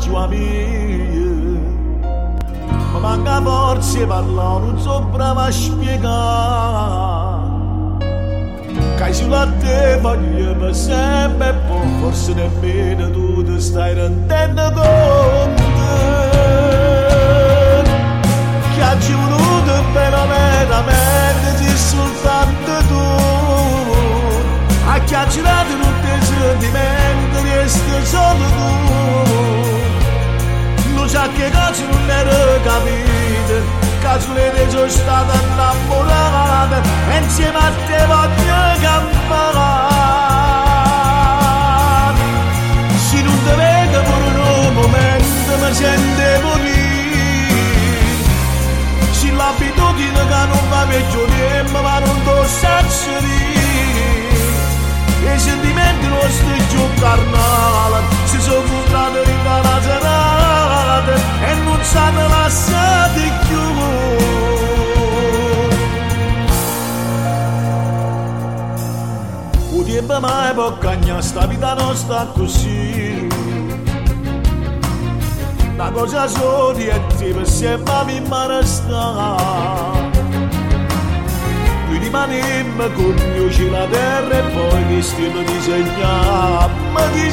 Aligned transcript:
più 0.00 0.14
amico 0.14 1.60
Ma 2.92 2.98
manca 2.98 3.40
forza 3.42 4.06
parlare, 4.06 4.64
non 4.66 4.78
so 4.80 5.00
brava 5.12 5.44
a 5.44 5.50
spiegare. 5.50 6.98
Che 8.96 9.12
sulla 9.12 9.46
te 9.60 9.98
voglio 10.00 10.54
per 10.56 10.74
sempre 10.74 11.48
e 11.48 11.54
poi 11.66 11.98
forse 12.00 12.34
nemmeno 12.34 13.10
tu 13.10 13.42
ti 13.44 13.60
stai 13.60 13.94
rendendo 13.94 14.62
conto. 14.72 15.62
Che 18.74 18.82
ha 18.82 18.96
voluto 18.96 19.84
veramente 19.92 21.54
di 21.58 21.76
soltanto 21.76 22.72
tu. 22.88 23.04
A 24.86 24.98
chiacchierare 25.00 25.68
tutti 25.68 26.08
i 26.18 26.22
sentimenti 26.24 27.48
resti 27.48 28.06
solo 28.06 28.44
tu 28.56 29.69
non 31.00 31.08
sa 31.08 31.26
che 31.34 31.48
cazzo 31.48 31.86
non 31.86 32.10
era 32.10 32.60
capito 32.62 33.56
cazzo 34.02 34.32
le 34.34 34.66
sono 34.68 34.88
stata 34.88 35.32
innamorata 35.32 36.82
e 37.10 37.16
insieme 37.16 37.56
a 37.56 37.72
te 37.86 38.04
voglio 38.04 38.60
campare 38.84 39.68
se 43.08 43.22
non 43.22 43.38
ti 43.44 43.54
vedo 43.60 43.98
per 44.08 44.22
un 44.24 44.74
momento 44.74 45.50
mi 45.62 45.72
sento 45.72 46.54
lì 46.64 46.84
se 49.10 49.30
l'abitudine 49.32 50.22
che 50.30 50.42
non 50.52 50.68
va 50.68 50.84
peggio 50.86 51.26
niente 51.26 51.80
ma 51.80 51.98
non 52.00 52.24
do 52.24 52.44
senso 52.44 53.18
di 53.20 53.48
i 55.32 55.38
sentimenti 55.38 56.06
nostri 56.08 56.68
giù 56.68 56.82
carnale 56.98 58.02
si 58.24 58.40
sono 58.40 58.62
frustrati 58.62 59.30
in 59.30 59.38
una 59.40 59.60
serata 61.00 61.14
e 61.46 61.54
non 61.64 61.82
sanno 61.82 62.28
lasciati 62.28 63.32
più 63.48 63.58
un 69.98 70.20
mai 70.20 70.54
può 70.54 70.78
cagnare 70.78 71.22
sta 71.22 71.46
vita 71.46 71.74
nostra 71.74 72.26
così. 72.34 73.28
Una 75.74 75.90
cosa 75.90 76.26
sola 76.26 76.78
e 76.78 77.00
ti 77.16 77.32
per 77.32 77.48
sempre 77.48 78.04
mi 78.06 78.22
resta 78.46 79.98
rimanemmo 82.00 82.88
con 82.94 83.16
io 83.36 83.70
la 83.70 83.86
terra 83.86 84.38
e 84.38 84.42
poi 84.52 84.86
che 84.88 85.02
stiamo 85.02 85.42
disegnando 85.42 87.00
di 87.12 87.32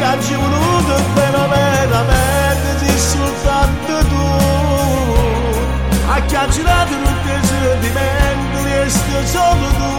st'amore 0.00 0.18
che 0.18 0.34
ha 0.34 0.38
voluto 0.38 0.94
veramente 1.14 2.68
di 2.80 2.98
soltanto 2.98 4.06
tu 4.08 4.24
a 6.08 6.20
chiacchierare 6.22 6.88
tutti 6.88 7.30
i 7.30 7.44
sentimenti 7.44 8.62
resti 8.64 9.26
solo 9.26 9.68
tu 9.78 9.92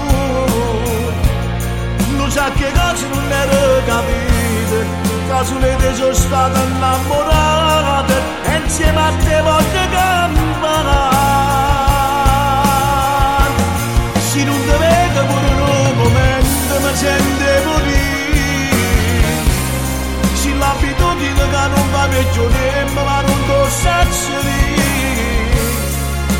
non 2.15 2.31
sa 2.31 2.51
che 2.51 2.71
cosa 2.71 3.07
non 3.07 3.31
ero 3.31 3.83
capito 3.85 4.85
caso 5.27 5.57
le 5.59 5.77
sono 5.95 6.13
state 6.13 6.59
innamorate 6.59 8.13
e 8.43 8.55
insieme 8.63 8.99
a 8.99 9.11
te 9.23 9.41
voglio 9.41 9.89
campare 9.91 11.09
se 14.31 14.43
non 14.43 14.59
ti 14.61 14.75
vedo 14.79 15.25
per 15.25 15.43
un 15.61 15.95
momento 15.95 16.79
mi 16.79 16.95
sento 16.95 17.70
non 21.67 21.91
ragione 22.09 22.85
ma 22.93 23.21
non 23.21 23.45
dorsaceli 23.45 24.79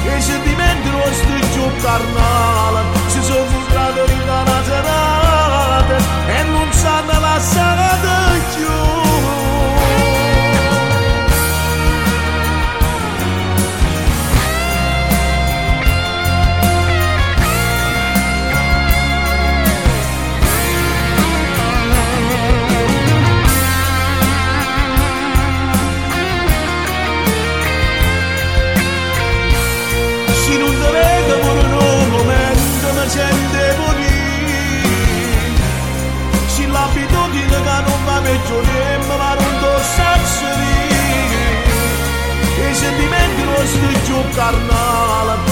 e 0.06 0.22
se 0.22 0.42
ti 0.42 0.56
mentre 0.56 0.92
lo 0.92 1.14
stringio 1.14 1.72
carnale 1.82 2.82
si 3.08 3.22
sono 3.22 3.46
frustrato 3.46 4.12
in 4.12 4.22
una 4.22 4.64
serata 4.64 5.98
e 6.28 6.44
non 6.44 6.72
sanno 6.72 7.20
la 7.20 7.40
se 42.82 42.96
di 42.96 43.06
me 43.06 43.36
di 43.36 43.44
carnale. 44.34 45.51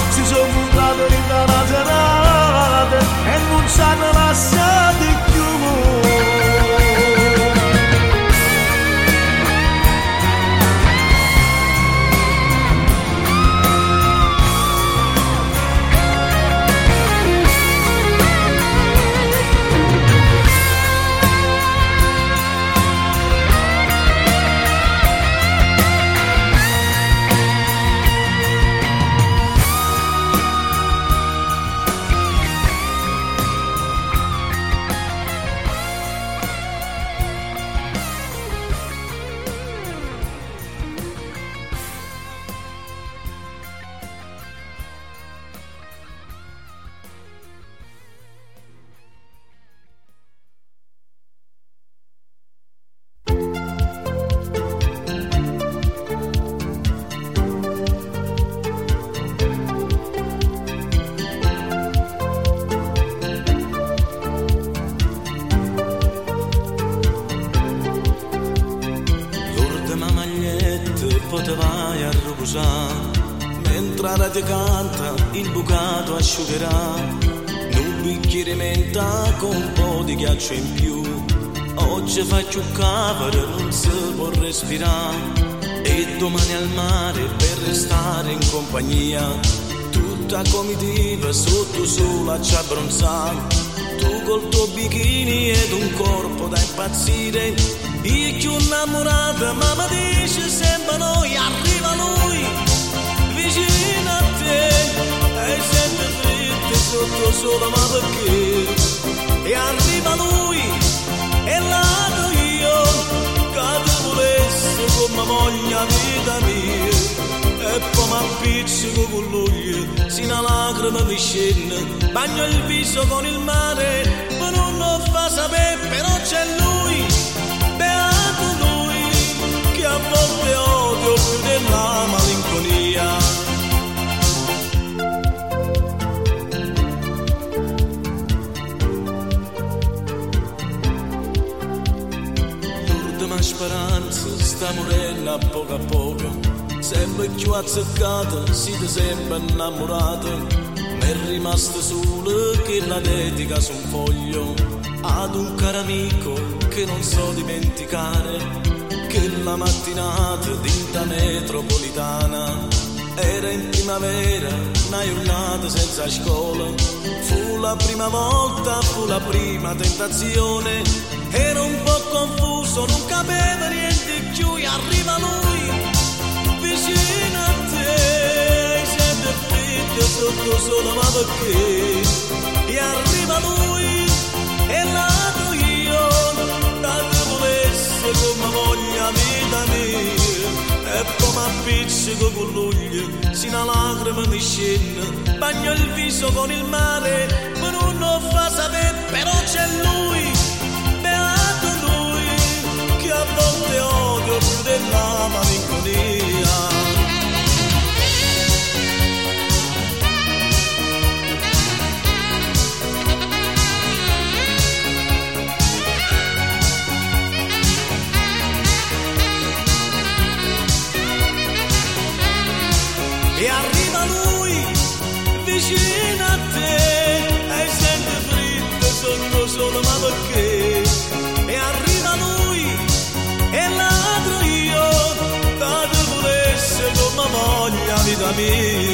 Vita 238.50 238.89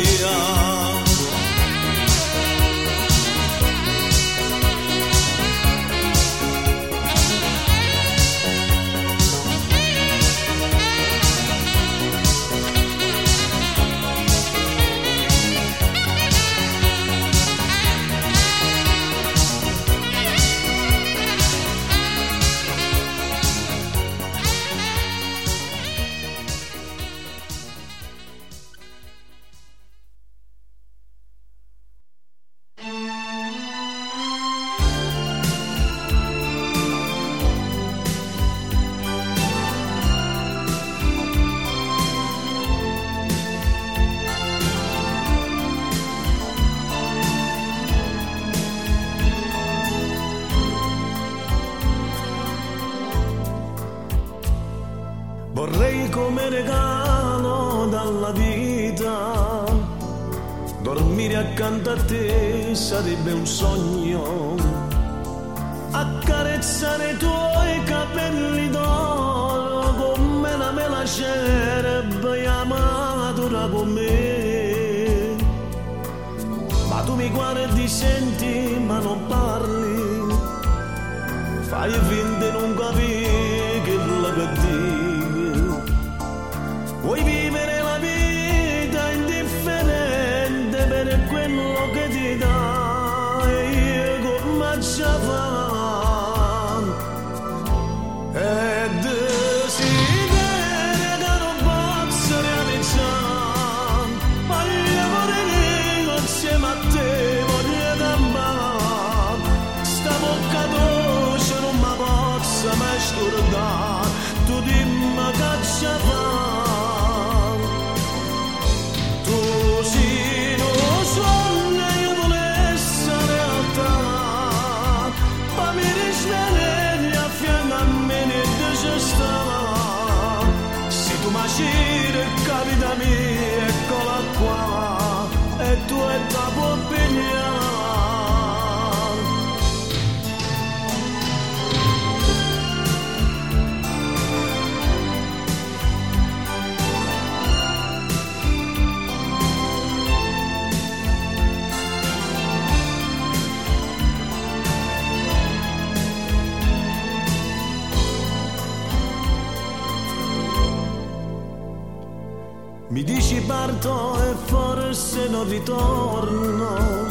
ritorno 165.48 167.06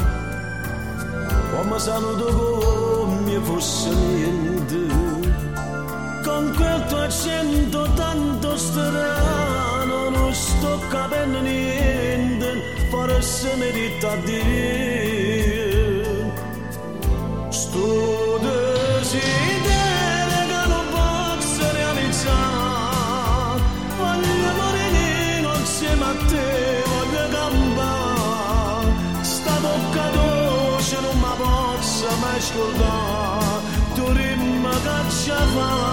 come 1.52 1.80
saluto 1.80 2.26
come 3.06 3.40
fosse 3.42 3.90
niente. 3.94 4.94
Con 6.24 6.54
quel 6.56 6.86
tuo 6.88 6.98
accento 6.98 7.90
tanto 7.96 8.58
strano 8.58 10.10
non 10.10 10.34
sto 10.34 10.80
capendo 10.90 11.40
niente 11.42 12.76
forse 12.90 13.56
merita 13.56 14.16
dita 14.16 14.16
dire 14.26 15.05
שלווה, 32.48 33.60
תורים 33.96 34.64
מגד 34.64 35.10
שווה. 35.26 35.85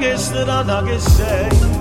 nuggets 0.00 0.30
that 0.30 0.48
our 0.48 0.64
nuggets 0.64 1.04
say. 1.12 1.79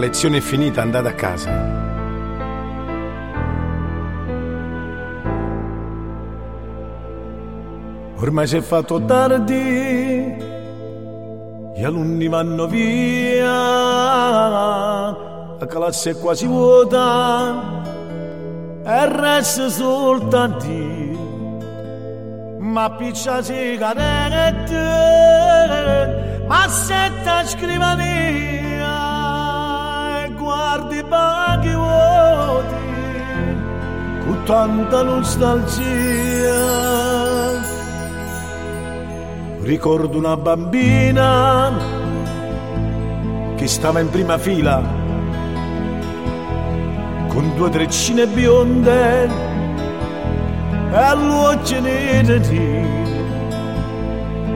Lezione 0.00 0.38
è 0.38 0.40
finita, 0.40 0.82
andate 0.82 1.08
a 1.08 1.14
casa. 1.14 1.78
Ormai 8.16 8.46
si 8.46 8.56
è 8.56 8.60
fatto 8.60 9.02
tardi, 9.04 10.36
gli 11.76 11.84
alunni 11.84 12.28
vanno 12.28 12.66
via, 12.66 13.46
la 15.58 15.66
classe 15.66 16.10
è 16.10 16.16
quasi 16.18 16.46
vuota 16.46 17.78
e 18.84 19.08
resta 19.08 19.68
soltanto 19.68 21.10
ma 22.58 22.90
piccia 22.90 23.42
sigarette, 23.42 24.76
ma 26.46 26.68
setta 26.68 27.44
scrivania 27.46 28.59
tanta 34.50 35.02
nostalgia. 35.04 36.58
Ricordo 39.60 40.18
una 40.18 40.36
bambina 40.36 41.70
che 43.54 43.68
stava 43.68 44.00
in 44.00 44.10
prima 44.10 44.38
fila 44.38 44.82
con 47.28 47.54
due 47.54 47.70
treccine 47.70 48.26
bionde 48.26 49.30
e 50.90 50.96
all'occhio 50.96 51.80
neri 51.80 52.88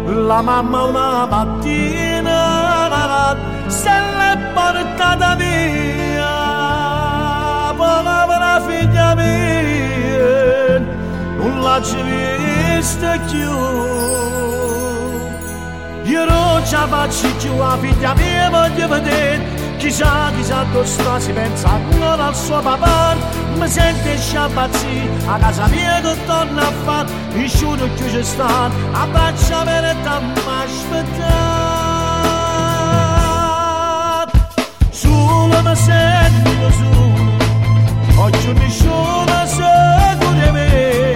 la 0.07 0.43
mamma 0.43 0.83
una 0.83 1.27
mattina 1.27 3.37
se 3.69 3.91
l'è 4.19 4.39
portata 4.55 5.37
via 5.37 6.33
povera 7.77 8.61
figlia 8.67 9.15
mia 9.15 9.74
vista 11.65 13.19
più 13.31 13.51
io 16.05 16.25
non 16.27 16.63
ci 16.67 16.77
faccio 16.77 17.29
più 17.39 17.57
la 17.57 17.79
figlia 17.81 18.15
mia 18.15 18.51
voglio 18.51 18.89
vedere 18.89 19.41
chissà 19.79 20.31
chissà 20.37 20.65
dove 20.73 20.85
sta 20.85 21.19
si 21.19 21.33
pensa 21.33 21.69
ancora 21.71 22.27
al 22.27 22.37
suo 22.37 22.61
papà 22.61 23.17
mi 23.57 23.67
sente 23.67 24.19
sciapazzì 24.19 25.09
a 25.25 25.39
casa 25.39 25.67
mia 25.69 26.01
che 26.03 26.15
torna 26.27 26.67
a 26.69 26.73
fare 26.85 27.09
il 27.33 27.49
sciuto 27.49 27.89
che 27.95 28.11
ci 28.11 28.23
sta 28.23 28.71
a 28.93 29.07
braccia 29.07 29.63
per 29.65 29.85
e 29.85 29.97
aspettare 30.61 31.55
solo 34.91 35.63
mi 35.63 35.77
sento 35.77 36.71
solo 36.79 38.23
oggi 38.23 38.53
nessuno 38.53 39.47
sa 39.47 40.15
di 40.21 40.51
me 40.51 41.14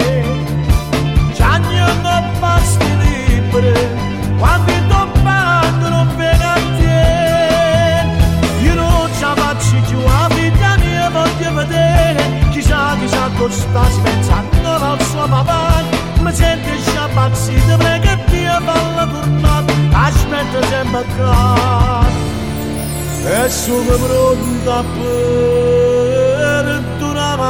sono 23.49 23.97
pronta 23.97 24.83
per 24.97 26.83
tornare 26.97 27.41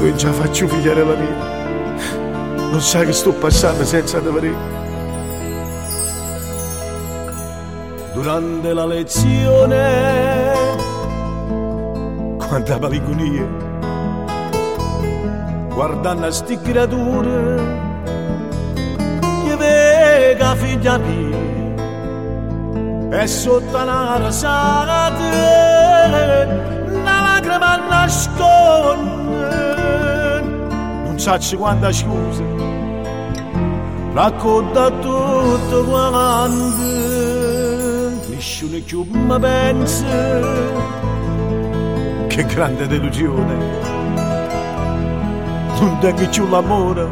Non 0.00 0.18
ce 0.18 0.26
la 0.26 0.32
faccio 0.32 0.68
figliare 0.68 1.04
la 1.04 1.14
mia. 1.14 1.54
Non 2.70 2.80
sai 2.80 3.06
che 3.06 3.12
sto 3.12 3.32
passando 3.32 3.84
senza 3.84 4.20
vedere. 4.20 4.76
durante 8.16 8.72
la 8.72 8.86
lezione 8.86 10.54
quanta 12.48 12.78
maligonia 12.78 13.44
guardando 15.74 16.26
a 16.26 16.30
sti 16.30 16.58
creature 16.62 17.60
che 19.20 19.56
vega 19.56 20.54
figlia 20.54 20.96
mia 20.96 21.36
e 23.20 23.26
sotto 23.26 23.76
una 23.76 24.16
rasata 24.16 25.14
una 26.86 27.20
lacrima 27.20 27.76
nasconde 27.76 29.75
sacci 31.26 31.56
quanta 31.56 31.90
scusa 31.90 32.44
racconta 34.12 34.88
tutto 34.90 35.84
quanto 35.84 36.86
nessuno 38.28 38.78
più 38.84 39.04
mi 39.10 39.40
pensa. 39.40 40.04
Che 42.28 42.44
grande 42.44 42.86
delusione. 42.86 43.54
Non 45.80 45.98
tengo 45.98 46.28
più 46.28 46.48
l'amore. 46.48 47.08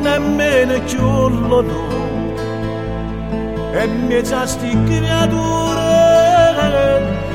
Nemmeno 0.00 0.80
più 0.84 1.28
l'onore. 1.28 2.32
E 4.10 4.24
sa 4.24 4.46
sti 4.46 4.84
creature. 4.84 5.82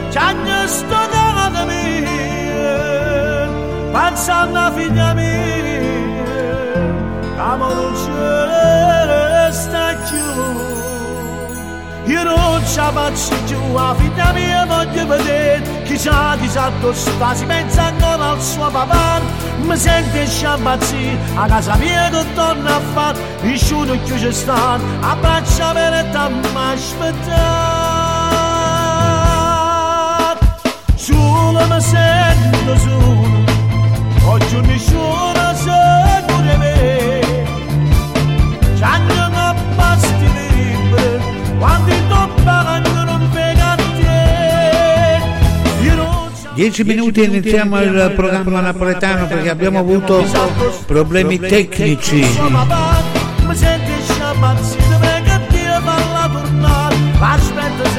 Ci 0.09 0.17
hanno 0.17 0.65
stoccato 0.65 1.08
mia 3.99 4.09
pensando 4.09 4.59
a 4.59 4.71
figlia 4.71 5.13
mia 5.13 5.77
amo 7.37 7.73
non 7.73 7.93
c'è 7.93 9.51
sta 9.51 9.95
più 10.07 10.17
io 12.11 12.23
non 12.23 12.61
ci 12.65 12.79
faccio 12.79 13.35
più 13.45 13.73
la 13.73 13.93
figlia 13.97 14.31
mia 14.31 14.65
voglio 14.65 15.05
vedere 15.05 15.83
chissà 15.83 16.37
chissà 16.39 16.71
dove 16.79 16.93
sta 16.95 17.33
si 17.35 17.45
pensa 17.45 17.83
ancora 17.83 18.29
al 18.31 18.41
suo 18.41 18.69
papà 18.69 19.21
mi 19.61 19.75
sente 19.75 20.25
sciabazzì 20.25 21.17
a 21.35 21.45
casa 21.47 21.75
mia 21.75 22.09
che 22.09 22.25
torna 22.33 22.75
a 22.75 22.79
fare 22.93 23.19
il 23.43 23.57
sciuto 23.57 23.97
che 24.03 24.17
ci 24.17 24.31
sta 24.31 24.79
a 25.01 25.15
braccia 25.15 25.73
per 25.73 25.93
e 25.93 26.05
aspettare 26.71 27.57
solo 30.95 31.67
mi 31.67 31.81
sento 31.81 32.77
solo 32.77 33.38
oggi 34.29 34.59
nessuno 34.61 35.53
sa 35.55 36.23
pure 36.27 36.57
me. 36.57 37.21
Ci 38.75 38.83
hanno 38.83 39.55
basti 39.75 40.29
liberi 40.33 41.57
quando 41.57 43.03
non 43.03 43.29
pega 43.33 43.71
a 43.71 43.75
te 43.75 45.19
io 45.81 45.95
non 45.95 46.31
ci 46.35 46.47
10 46.53 46.83
minuti 46.83 47.21
e 47.21 47.25
iniziamo 47.25 47.81
il 47.81 48.13
programma 48.15 48.61
napoletano 48.61 49.27
perché 49.27 49.49
abbiamo 49.49 49.79
avuto 49.79 50.23
problemi 50.85 51.39
tecnici. 51.39 52.25
Mi 53.47 53.55
senti 53.55 53.91
sciabazzino 54.03 54.99
perché 54.99 55.41
Dio 55.49 55.81
falla 55.81 56.29
tornare 56.31 56.95
Aspetta 57.19 57.89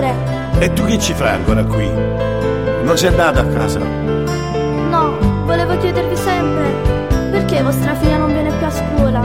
professore, 0.00 0.14
E 0.60 0.72
tu 0.72 0.84
che 0.84 0.98
ci 0.98 1.14
fai 1.14 1.28
ancora 1.34 1.64
qui? 1.64 1.88
Non 2.82 2.96
sei 2.96 3.08
andato 3.08 3.40
a 3.40 3.44
casa? 3.44 3.78
no, 3.78 5.16
volevo 5.44 5.76
chiedervi 5.78 6.16
sempre 6.16 6.98
perché 7.30 7.62
vostra 7.62 7.94
figlia 7.94 8.16
non 8.16 8.32
viene 8.32 8.50
più 8.50 8.66
a 8.66 8.70
scuola. 8.70 9.20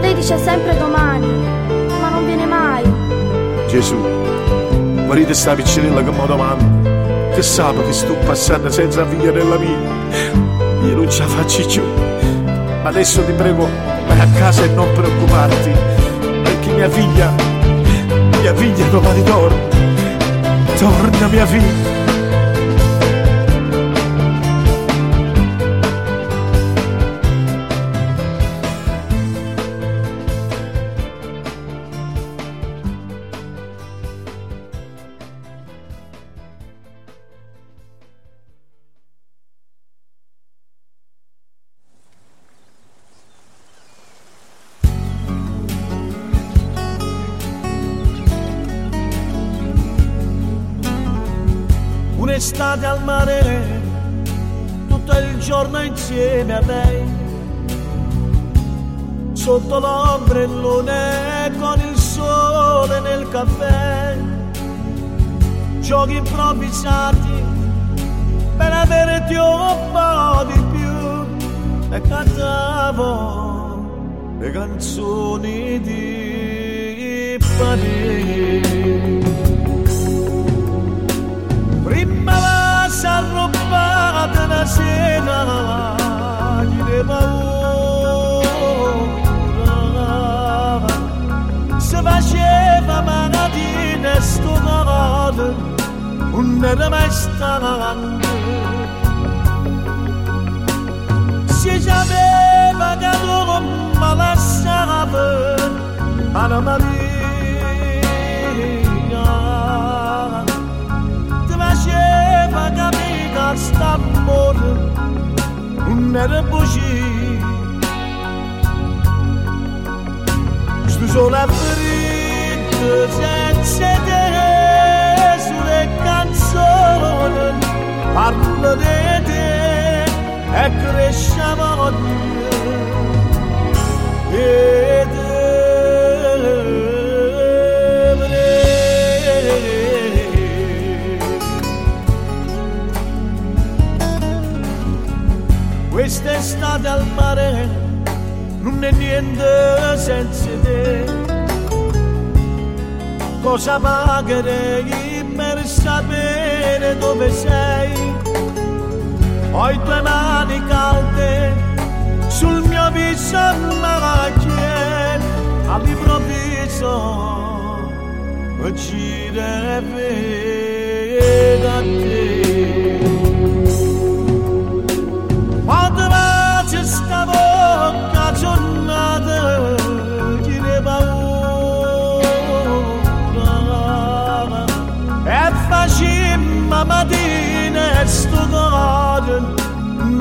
Lei 0.00 0.14
dice 0.14 0.38
sempre 0.38 0.76
domani, 0.76 1.26
ma 2.00 2.08
non 2.10 2.24
viene 2.24 2.46
mai. 2.46 2.82
Gesù, 3.68 3.96
guarite 5.06 5.34
sta 5.34 5.54
piccinella 5.54 6.02
che 6.04 6.10
mi 6.10 6.26
domanda, 6.26 7.34
che 7.34 7.42
sa 7.42 7.72
che 7.72 7.92
sto 7.92 8.14
passando 8.24 8.70
senza 8.70 9.04
figlia 9.06 9.32
nella 9.32 9.56
mia. 9.56 9.78
Io 10.86 10.94
non 10.94 11.10
ce 11.10 11.22
la 11.22 11.28
faccio 11.28 11.66
più. 11.66 11.82
Ma 12.82 12.88
adesso 12.88 13.24
ti 13.24 13.32
prego, 13.32 13.68
vai 14.06 14.20
a 14.20 14.26
casa 14.38 14.64
e 14.64 14.68
non 14.68 14.88
preoccuparti, 14.92 15.70
perché 16.42 16.70
mia 16.72 16.88
figlia, 16.88 17.32
mia 18.40 18.54
figlia 18.54 18.86
domani 18.86 19.22
torna. 19.24 19.71
Torna 20.82 21.28
mia 21.28 21.46
figlia. 21.46 22.01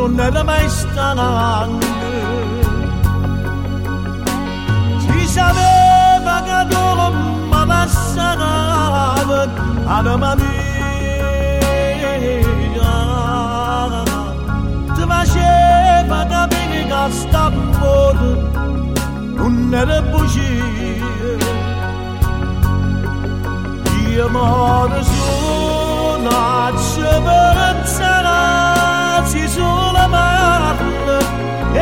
Non 0.02 0.20
era 0.20 0.44
mai 0.44 0.68
stanco 0.68 1.86
si 4.98 5.28
sapeva 5.28 6.42
che 6.48 6.60
tu 6.72 6.86
mi 7.52 7.66
lasciava 7.68 9.14
anima 9.86 10.36
mia 10.36 10.50
ti 14.96 15.04
faceva 15.12 16.26
capire 16.26 16.86
che 16.88 17.12
st'amore 17.12 18.30
non 19.36 19.72
era 19.72 20.02
bugie 20.02 21.38
io 24.10 24.30
muore 24.30 25.04
su 25.04 25.24
una 26.18 26.72
speranza 26.76 28.12
si 29.26 29.48
sulla 29.48 29.72
mano 29.72 29.81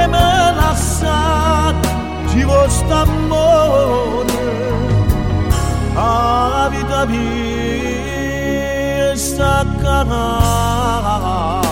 e 0.10 0.14
me 0.14 0.54
lascia 0.56 1.74
ci 2.30 2.44
vostra 2.44 3.02
amore 3.02 4.48
a 5.96 6.68
vita 6.72 7.06
mia 7.06 7.30
sta 9.16 9.66
canale 9.82 11.69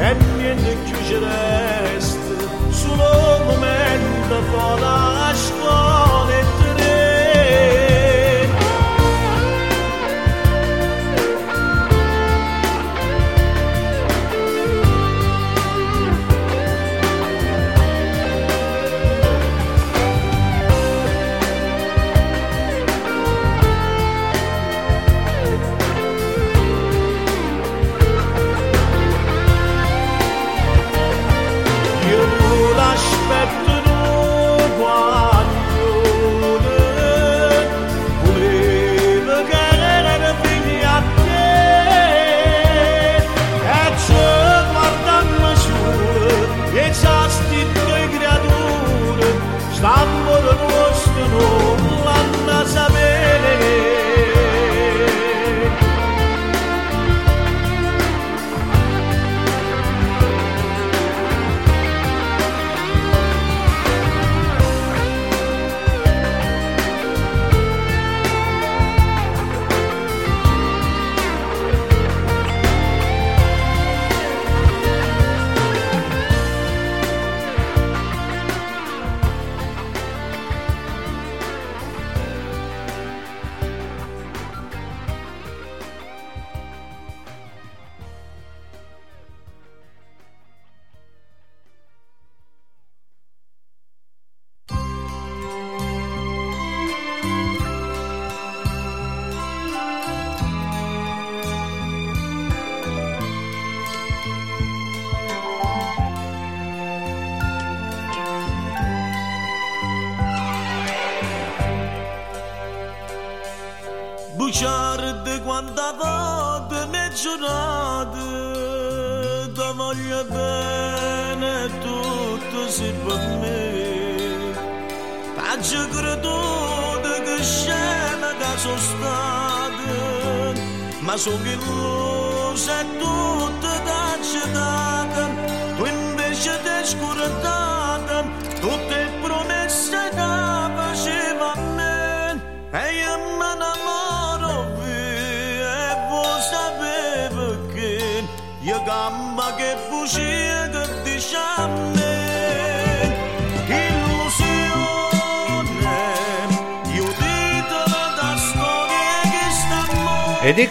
endine 0.00 0.76
che 0.84 1.04
ci 1.04 1.14
resta 1.18 2.18
solo 2.70 3.36
un 3.38 3.46
momento 3.46 4.42
fa 4.50 4.78
la 4.78 5.30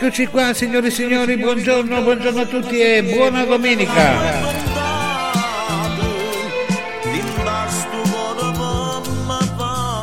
Eccoci 0.01 0.27
qua 0.27 0.53
signori 0.53 0.87
e 0.87 0.91
signori, 0.91 1.35
buongiorno, 1.35 2.01
buongiorno 2.01 2.39
a 2.39 2.45
tutti 2.45 2.79
e 2.79 3.03
buona 3.03 3.43
domenica. 3.43 4.15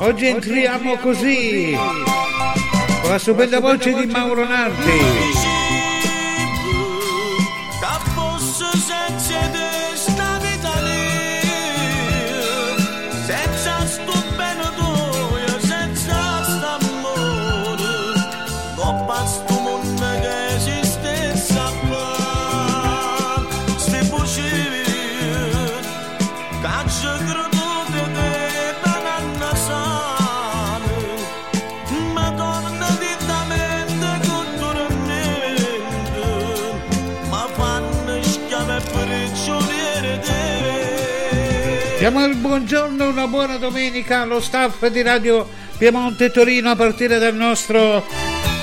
Oggi 0.01 0.27
entriamo 0.27 0.99
così, 0.99 1.75
con 3.01 3.11
la 3.11 3.19
stupenda 3.19 3.59
voce 3.59 3.95
di 3.95 4.05
Mauro 4.05 4.47
Nardi. 4.47 5.26
Diamo 42.09 42.25
il 42.25 42.37
buongiorno, 42.37 43.09
una 43.09 43.27
buona 43.27 43.57
domenica 43.57 44.21
allo 44.21 44.39
staff 44.39 44.87
di 44.87 45.03
Radio 45.03 45.45
Piemonte 45.77 46.31
Torino 46.31 46.71
a 46.71 46.77
partire 46.77 47.19
dal 47.19 47.35
nostro 47.35 48.07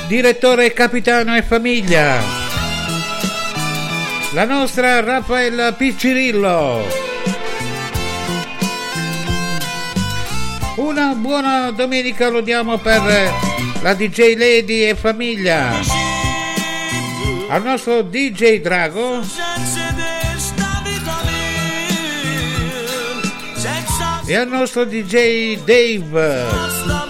direttore 0.08 0.72
capitano 0.72 1.36
e 1.36 1.42
famiglia. 1.42 2.22
La 4.32 4.46
nostra 4.46 5.02
Raffaella 5.02 5.74
Piccirillo. 5.74 6.88
Una 10.78 11.14
buona 11.14 11.72
domenica 11.72 12.30
lo 12.30 12.40
diamo 12.40 12.78
per 12.78 13.02
la 13.82 13.94
DJ 13.94 14.38
Lady 14.38 14.84
e 14.84 14.96
famiglia. 14.96 15.82
Al 17.50 17.62
nostro 17.62 18.04
DJ 18.04 18.62
Drago. 18.62 19.83
E 24.26 24.36
al 24.36 24.48
nostro 24.48 24.86
DJ 24.86 25.58
Dave. 25.64 27.03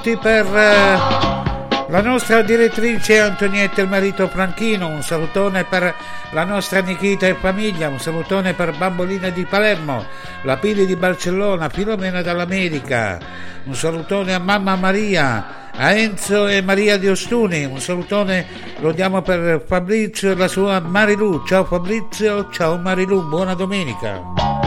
Saluti 0.00 0.16
per 0.16 0.46
eh, 0.46 1.88
la 1.88 2.00
nostra 2.00 2.40
direttrice 2.40 3.20
Antonietta 3.20 3.80
e 3.80 3.84
il 3.84 3.90
marito 3.90 4.28
Franchino, 4.28 4.88
un 4.88 5.02
salutone 5.02 5.64
per 5.64 5.94
la 6.30 6.44
nostra 6.44 6.80
Nikita 6.80 7.26
e 7.26 7.34
famiglia, 7.34 7.88
un 7.88 7.98
salutone 7.98 8.54
per 8.54 8.76
Bambolina 8.76 9.28
di 9.28 9.44
Palermo, 9.44 10.04
la 10.42 10.56
Pili 10.56 10.86
di 10.86 10.96
Barcellona, 10.96 11.68
Filomena 11.68 12.22
dall'America, 12.22 13.18
un 13.64 13.74
salutone 13.74 14.32
a 14.32 14.38
mamma 14.38 14.74
Maria, 14.76 15.70
a 15.76 15.92
Enzo 15.92 16.46
e 16.46 16.62
Maria 16.62 16.96
di 16.96 17.08
Ostuni, 17.08 17.64
un 17.64 17.80
salutone 17.80 18.46
lo 18.80 18.92
diamo 18.92 19.20
per 19.20 19.62
Fabrizio 19.66 20.30
e 20.30 20.34
la 20.34 20.48
sua 20.48 20.80
Marilu. 20.80 21.44
Ciao 21.44 21.64
Fabrizio, 21.64 22.48
ciao 22.50 22.78
Marilu, 22.78 23.28
buona 23.28 23.54
domenica. 23.54 24.59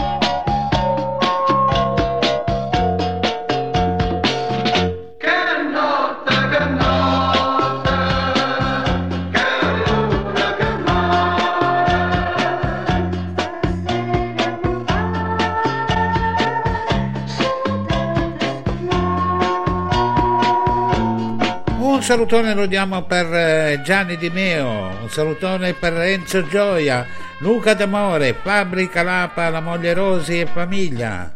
Salutone 22.03 22.53
lo 22.53 22.65
diamo 22.65 23.03
per 23.03 23.33
eh, 23.33 23.81
Gianni 23.81 24.17
Di 24.17 24.29
Meo, 24.29 24.67
un 25.01 25.09
salutone 25.09 25.73
per 25.73 25.93
Enzo 25.93 26.45
Gioia, 26.45 27.07
Luca 27.37 27.73
D'Amore, 27.73 28.35
Fabri 28.43 28.89
Calapa, 28.89 29.47
la 29.47 29.61
moglie 29.61 29.93
Rosi 29.93 30.41
e 30.41 30.45
famiglia. 30.45 31.31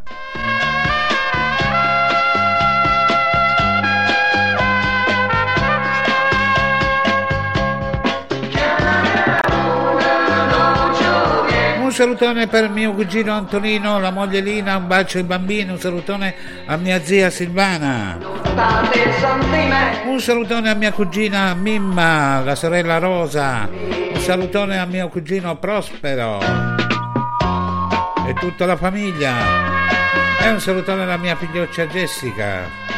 Salutone 11.98 12.46
per 12.46 12.70
mio 12.70 12.94
cugino 12.94 13.34
Antonino, 13.34 14.00
la 14.00 14.12
moglie 14.12 14.40
Lina, 14.40 14.78
un 14.78 14.86
bacio 14.86 15.18
ai 15.18 15.24
bambini, 15.24 15.72
un 15.72 15.80
salutone 15.80 16.36
a 16.68 16.78
mia 16.78 17.02
zia 17.02 17.32
Silvana. 17.32 18.20
Un 20.06 20.20
salutone 20.20 20.70
a 20.70 20.76
mia 20.76 20.92
cugina 20.92 21.56
Mimma, 21.56 22.42
la 22.42 22.54
sorella 22.54 23.00
Rosa. 23.00 23.68
Un 23.72 24.20
salutone 24.20 24.78
a 24.78 24.86
mio 24.86 25.08
cugino 25.08 25.56
Prospero 25.56 26.40
e 28.28 28.34
tutta 28.36 28.68
la 28.68 28.76
famiglia. 28.76 29.34
E 30.40 30.50
un 30.50 30.60
salutone 30.60 31.02
alla 31.02 31.18
mia 31.18 31.36
figlioccia 31.36 31.88
Jessica. 31.88 32.97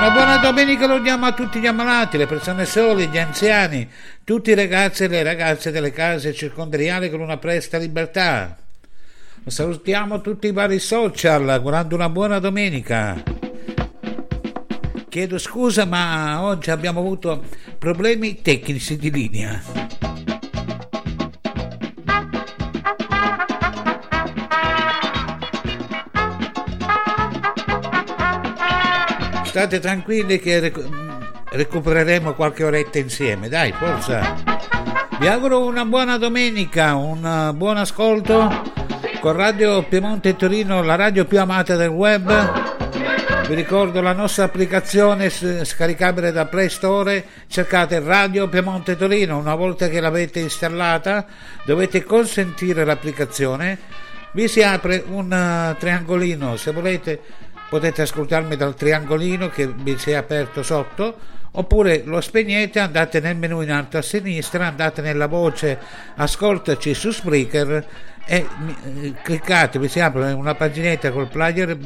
Una 0.00 0.12
buona 0.12 0.38
domenica 0.38 0.86
lo 0.86 0.98
diamo 0.98 1.26
a 1.26 1.32
tutti 1.34 1.60
gli 1.60 1.66
ammalati, 1.66 2.16
le 2.16 2.26
persone 2.26 2.64
sole, 2.64 3.08
gli 3.08 3.18
anziani, 3.18 3.86
tutti 4.24 4.48
i 4.48 4.54
ragazzi 4.54 5.04
e 5.04 5.08
le 5.08 5.22
ragazze 5.22 5.70
delle 5.70 5.92
case 5.92 6.32
circondariali 6.32 7.10
con 7.10 7.20
una 7.20 7.36
presta 7.36 7.76
libertà. 7.76 8.56
Salutiamo 9.44 10.22
tutti 10.22 10.46
i 10.46 10.52
vari 10.52 10.78
social, 10.78 11.46
augurando 11.50 11.96
una 11.96 12.08
buona 12.08 12.38
domenica. 12.38 13.22
Chiedo 15.06 15.36
scusa, 15.36 15.84
ma 15.84 16.44
oggi 16.44 16.70
abbiamo 16.70 17.00
avuto 17.00 17.44
problemi 17.78 18.40
tecnici 18.40 18.96
di 18.96 19.10
linea. 19.10 19.99
State 29.50 29.80
tranquilli 29.80 30.38
che 30.38 30.72
recupereremo 31.50 32.34
qualche 32.34 32.62
oretta 32.62 32.98
insieme, 32.98 33.48
dai, 33.48 33.72
forza. 33.72 34.36
Vi 35.18 35.26
auguro 35.26 35.64
una 35.64 35.84
buona 35.84 36.18
domenica, 36.18 36.94
un 36.94 37.52
buon 37.56 37.76
ascolto 37.76 38.48
con 39.18 39.32
Radio 39.32 39.82
Piemonte 39.82 40.36
Torino, 40.36 40.84
la 40.84 40.94
radio 40.94 41.24
più 41.24 41.40
amata 41.40 41.74
del 41.74 41.88
web. 41.88 43.48
Vi 43.48 43.54
ricordo 43.56 44.00
la 44.00 44.12
nostra 44.12 44.44
applicazione 44.44 45.28
scaricabile 45.30 46.30
da 46.30 46.46
Play 46.46 46.68
Store, 46.68 47.24
cercate 47.48 47.98
Radio 47.98 48.48
Piemonte 48.48 48.96
Torino, 48.96 49.36
una 49.36 49.56
volta 49.56 49.88
che 49.88 49.98
l'avete 49.98 50.38
installata 50.38 51.26
dovete 51.64 52.04
consentire 52.04 52.84
l'applicazione, 52.84 53.78
vi 54.32 54.46
si 54.46 54.62
apre 54.62 55.02
un 55.08 55.24
uh, 55.32 55.76
triangolino, 55.76 56.54
se 56.54 56.70
volete 56.70 57.20
potete 57.70 58.02
ascoltarmi 58.02 58.56
dal 58.56 58.74
triangolino 58.74 59.48
che 59.48 59.68
vi 59.68 59.96
si 59.96 60.10
è 60.10 60.14
aperto 60.14 60.62
sotto 60.64 61.38
oppure 61.52 62.02
lo 62.04 62.20
spegnete 62.20 62.80
andate 62.80 63.20
nel 63.20 63.36
menu 63.36 63.60
in 63.62 63.70
alto 63.70 63.96
a 63.96 64.02
sinistra 64.02 64.66
andate 64.66 65.00
nella 65.00 65.26
voce 65.26 65.78
ascoltaci 66.16 66.92
su 66.94 67.12
Spreaker 67.12 67.86
e 68.26 68.46
eh, 69.02 69.14
cliccate 69.22 69.78
vi 69.78 69.88
si 69.88 70.00
apre 70.00 70.32
una 70.32 70.54
paginetta 70.54 71.12
col 71.12 71.28
player 71.28 71.78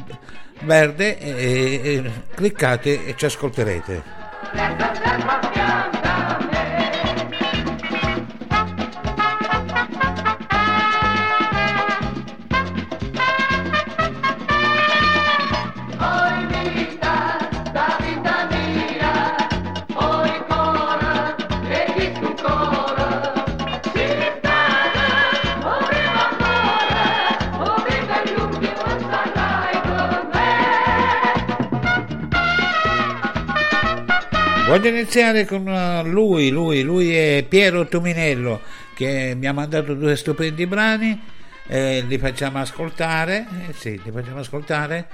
verde 0.61 1.19
e, 1.19 1.29
e, 1.29 1.95
e 1.95 2.11
cliccate 2.33 3.05
e 3.05 3.15
ci 3.15 3.25
ascolterete 3.25 4.03
Voglio 34.75 34.89
iniziare 34.89 35.45
con 35.45 35.65
uh, 35.65 36.05
lui, 36.05 36.49
lui, 36.49 36.81
lui 36.81 37.15
è 37.15 37.45
Piero 37.47 37.87
Tominello 37.87 38.59
che 38.93 39.33
mi 39.33 39.47
ha 39.47 39.53
mandato 39.53 39.93
due 39.93 40.17
stupendi 40.17 40.67
brani, 40.67 41.17
eh, 41.67 42.03
li 42.05 42.17
facciamo 42.17 42.59
ascoltare, 42.59 43.47
eh, 43.69 43.73
sì, 43.73 43.97
li 44.03 44.11
facciamo 44.11 44.39
ascoltare. 44.39 45.07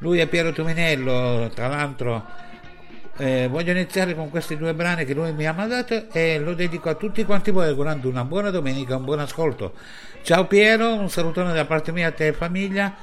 Lui 0.00 0.18
è 0.18 0.26
Piero 0.26 0.52
Tominello, 0.52 1.50
tra 1.54 1.66
l'altro 1.68 2.26
Eh, 3.16 3.48
voglio 3.48 3.70
iniziare 3.70 4.14
con 4.14 4.28
questi 4.28 4.58
due 4.58 4.74
brani 4.74 5.06
che 5.06 5.14
lui 5.14 5.32
mi 5.32 5.46
ha 5.46 5.54
mandato 5.54 6.10
e 6.12 6.38
lo 6.38 6.52
dedico 6.52 6.90
a 6.90 6.94
tutti 6.94 7.24
quanti 7.24 7.50
voi 7.50 7.68
augurando 7.68 8.10
una 8.10 8.24
buona 8.24 8.50
domenica, 8.50 8.96
un 8.96 9.06
buon 9.06 9.20
ascolto. 9.20 9.72
Ciao 10.24 10.44
Piero, 10.44 10.92
un 10.92 11.08
salutone 11.08 11.54
da 11.54 11.64
parte 11.64 11.90
mia 11.90 12.08
a 12.08 12.12
te 12.12 12.26
e 12.26 12.32
famiglia. 12.34 12.94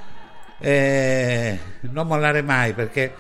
Eh, 0.60 1.58
non 1.82 2.06
mollare 2.06 2.44
mai 2.44 2.74
perché 2.74 3.12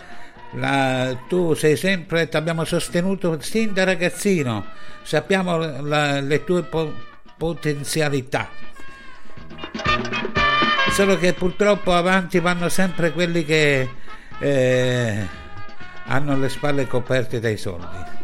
la, 0.55 1.17
tu 1.27 1.53
sei 1.53 1.75
sempre, 1.75 2.29
ti 2.29 2.37
abbiamo 2.37 2.63
sostenuto 2.63 3.39
sin 3.41 3.73
da 3.73 3.83
ragazzino, 3.83 4.65
sappiamo 5.01 5.57
la, 5.57 6.19
le 6.19 6.43
tue 6.43 6.63
po- 6.63 6.93
potenzialità. 7.37 8.49
Solo 10.91 11.17
che 11.17 11.33
purtroppo 11.33 11.93
avanti 11.93 12.39
vanno 12.39 12.69
sempre 12.69 13.11
quelli 13.11 13.43
che 13.43 13.89
eh, 14.39 15.27
hanno 16.05 16.37
le 16.37 16.49
spalle 16.49 16.85
coperte 16.85 17.39
dai 17.39 17.57
soldi. 17.57 18.21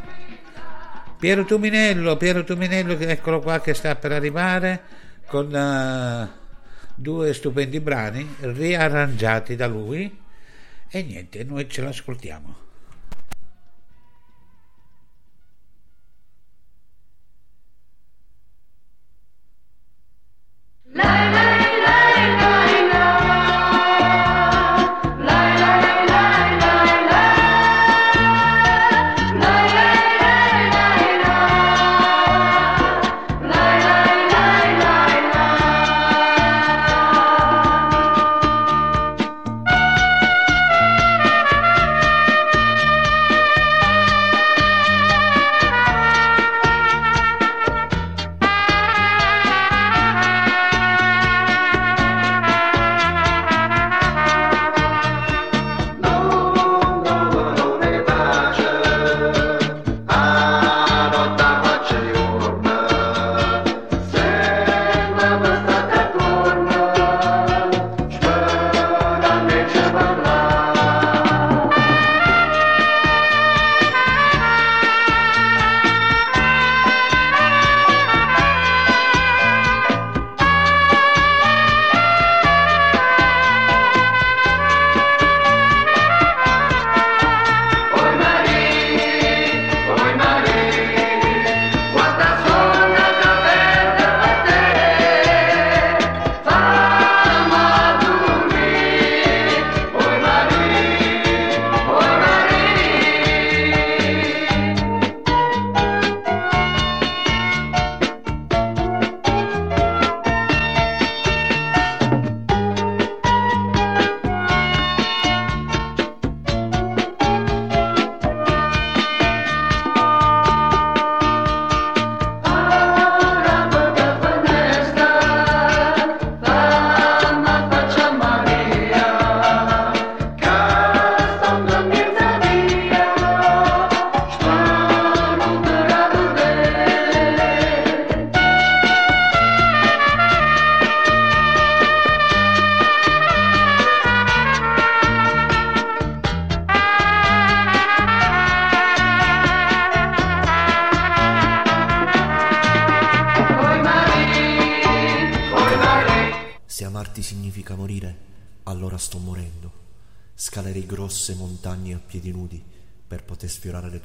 Piero 1.17 1.43
Tuminello, 1.45 2.15
Piero 2.15 2.43
Tuminello, 2.43 2.93
eccolo 2.93 3.39
qua 3.39 3.59
che 3.59 3.73
sta 3.73 3.95
per 3.95 4.11
arrivare 4.11 4.81
con 5.25 5.51
uh, 5.51 6.27
due 6.95 7.33
stupendi 7.33 7.79
brani 7.79 8.35
riarrangiati 8.39 9.55
da 9.55 9.67
lui 9.67 10.27
e 10.91 11.03
niente, 11.03 11.43
noi 11.43 11.69
ce 11.69 11.81
l'ascoltiamo. 11.81 12.67
La, 20.91 21.03
la. 21.03 21.78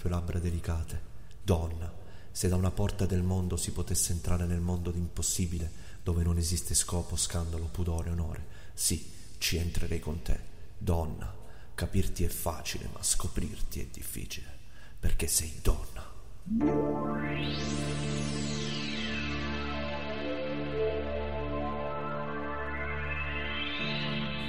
Tue 0.05 0.11
labbra 0.11 0.38
delicate. 0.38 1.00
Donna, 1.42 1.90
se 2.30 2.48
da 2.48 2.57
una 2.57 2.70
porta 2.70 3.07
del 3.07 3.22
mondo 3.22 3.57
si 3.57 3.72
potesse 3.72 4.12
entrare 4.12 4.44
nel 4.44 4.61
mondo 4.61 4.90
d'impossibile, 4.90 5.70
dove 6.02 6.22
non 6.22 6.36
esiste 6.36 6.74
scopo, 6.74 7.16
scandalo, 7.16 7.70
pudore, 7.72 8.11
onore, 8.11 8.44
sì, 8.74 9.11
ci 9.38 9.57
entrerei 9.57 10.00
con 10.00 10.20
te. 10.20 10.38
Donna, 10.76 11.34
capirti 11.74 12.24
è 12.24 12.28
facile, 12.28 12.90
ma 12.92 13.02
scoprirti 13.02 13.80
è 13.80 13.86
difficile, 13.90 14.52
perché 15.00 15.26
sei 15.26 15.59
donna. 15.62 16.12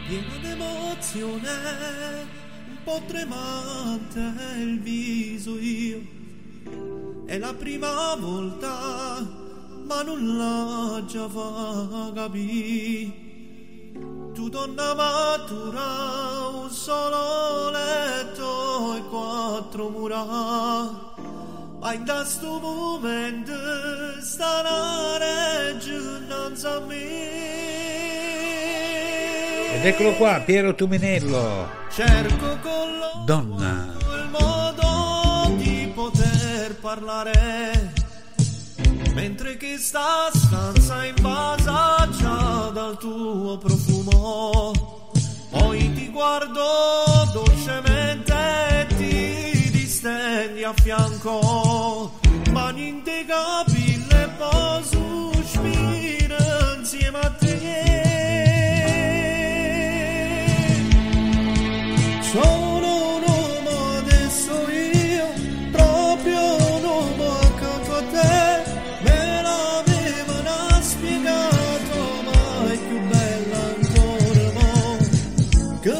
Piena 0.06 0.38
d'emozione 0.42 2.44
po' 2.86 3.02
tremante 3.08 4.20
il 4.58 4.80
viso 4.80 5.15
la 7.46 7.54
prima 7.54 8.16
volta, 8.16 9.24
ma 9.86 10.02
nulla 10.02 11.04
già 11.06 11.30
fa 11.30 12.12
capire. 12.16 13.24
Tu 14.34 14.50
donna 14.50 14.96
matura, 14.96 16.48
un 16.62 16.70
solo 16.72 17.70
letto 17.70 18.96
e 18.96 19.02
quattro 19.10 19.90
mura. 19.90 20.24
Ma 21.80 21.94
in 21.94 22.04
questo 22.04 22.60
momento 22.60 23.54
sta 24.22 24.62
una 24.62 25.18
regge 25.18 25.94
innanzi 25.94 26.66
a 26.66 26.80
me. 26.80 27.44
Ed 29.76 29.86
eccolo 29.86 30.14
qua, 30.16 30.42
Piero 30.44 30.74
Tuminello. 30.74 31.70
Cerco 31.92 32.58
con 32.62 32.98
loro 32.98 33.24
Donna. 33.24 33.95
Parlare. 36.96 37.94
Mentre 39.14 39.58
che 39.58 39.78
sta 39.78 40.30
stanza 40.34 41.06
invasa 41.06 42.08
già 42.18 42.70
dal 42.74 42.98
tuo 42.98 43.58
profumo. 43.58 44.72
Poi 45.50 45.94
ti 45.94 46.10
guardo 46.10 47.30
dolcemente 47.34 48.34
e 48.70 48.88
ti 48.96 49.70
distendi 49.72 50.64
a 50.64 50.74
fianco. 50.74 52.20
Mani 52.52 52.88
in 52.88 53.04
te 53.04 53.26
capille, 53.26 54.30
poi 54.38 54.84
sospiro 54.84 56.76
insieme 56.78 57.20
a 57.20 57.30
te. 57.30 58.05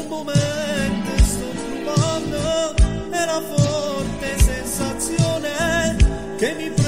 un 0.08 0.24
momento 0.24 1.24
sto 1.24 1.46
provando 1.82 2.74
è 3.10 3.24
la 3.24 3.42
forte 3.42 4.38
sensazione 4.38 5.96
che 6.36 6.54
mi 6.54 6.70
prende 6.70 6.85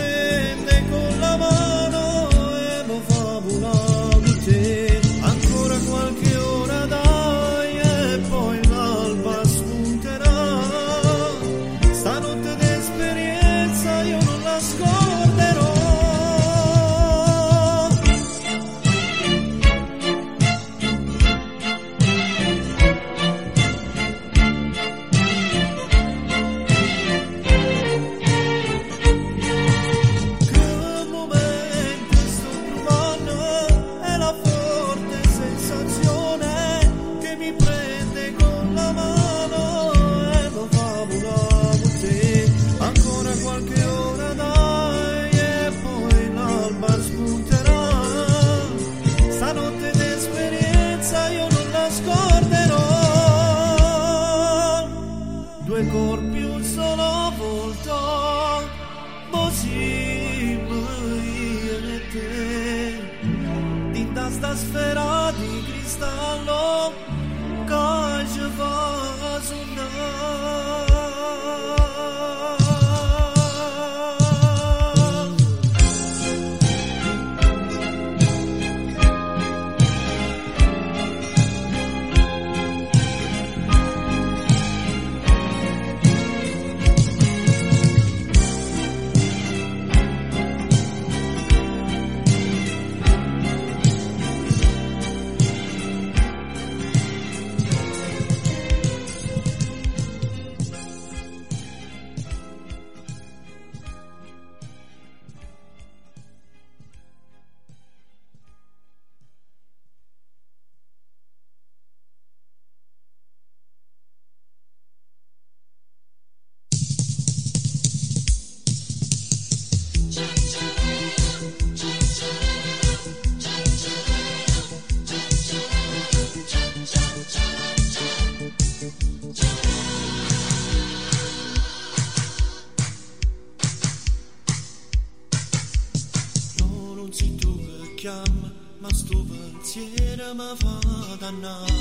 mi 140.39 140.55
fa 140.55 141.16
dannare 141.18 141.72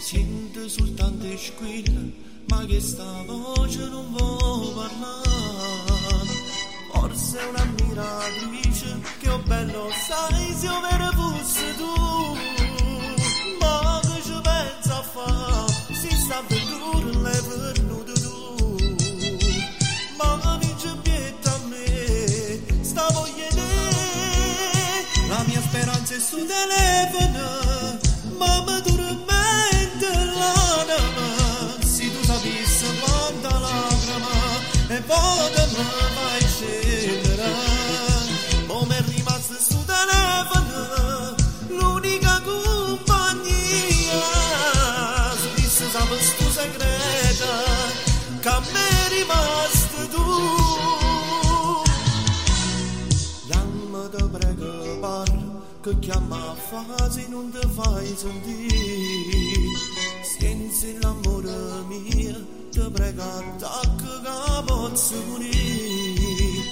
Sento 0.00 0.68
soltanto 0.68 1.36
squilla 1.38 2.00
ma 2.48 2.64
che 2.66 2.80
sta 2.80 3.22
voce 3.26 3.88
non 3.88 4.06
vuole 4.10 4.72
parlare. 4.74 5.30
Forse 6.92 7.38
è 7.38 7.44
una 7.48 7.64
miratrice 7.64 9.00
che 9.20 9.28
ho 9.30 9.38
bello 9.46 9.88
sai 10.06 10.54
se 10.54 10.66
io 10.66 10.80
vedo 10.80 10.93
c'è 26.14 26.20
su 26.20 26.46
telefono, 26.46 27.98
mamma 28.38 28.78
dormente 28.78 30.06
l'anima, 30.06 31.74
si 31.84 32.08
tu 32.12 32.24
sapessi 32.24 32.86
quanta 33.00 33.58
lacrima 33.58 34.28
e 34.88 35.00
poi 35.00 36.33
che 55.84 55.98
chiama 55.98 56.54
fasi 56.54 57.26
non 57.28 57.50
ti 57.50 57.68
fai 57.74 58.06
sentire 58.16 58.74
senza 60.22 60.86
l'amore 61.02 61.50
mio 61.88 62.46
ti 62.70 62.80
prega 62.90 63.22
attacca 63.22 64.20
che 64.24 64.64
posso 64.64 65.14
unire 65.34 66.62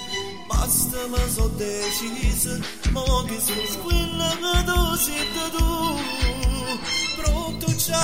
basta 0.47 0.97
ma 1.09 1.17
so 1.27 1.47
deciso 1.55 2.57
mo 2.89 3.23
che 3.27 3.39
sono 3.39 3.83
quella 3.83 4.29
che 4.29 4.63
tu 4.65 4.95
siete 4.95 5.57
tu. 5.57 6.31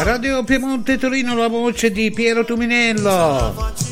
Radio 0.03 0.43
Piemonte 0.43 0.97
Torino 0.97 1.36
la 1.36 1.47
voce 1.47 1.91
di 1.91 2.12
Piero 2.12 2.45
Tuminello. 2.45 3.89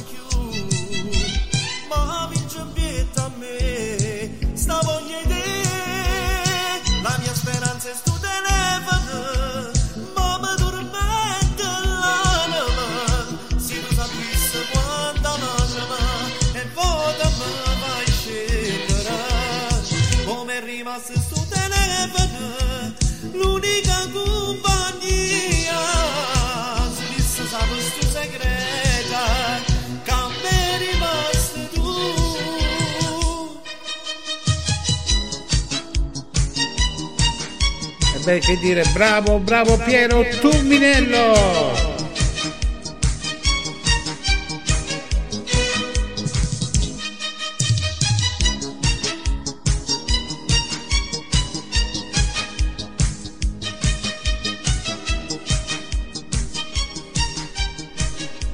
beh, 38.28 38.40
che 38.40 38.58
dire, 38.58 38.84
bravo, 38.92 39.40
bravo, 39.40 39.78
bravo 39.78 39.86
Piero, 39.86 40.20
Piero 40.20 40.40
Tumminello. 40.40 41.96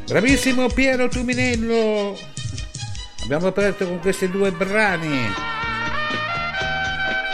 Bravissimo 0.05 0.67
Piero 0.67 1.07
Tuminello! 1.07 2.15
Abbiamo 3.23 3.47
aperto 3.47 3.87
con 3.87 3.97
questi 3.99 4.29
due 4.29 4.51
brani 4.51 5.52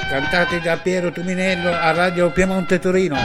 cantati 0.09 0.59
da 0.59 0.75
Piero 0.77 1.11
Tuminello 1.11 1.71
a 1.71 1.91
Radio 1.91 2.31
Piemonte 2.31 2.79
Torino. 2.79 3.15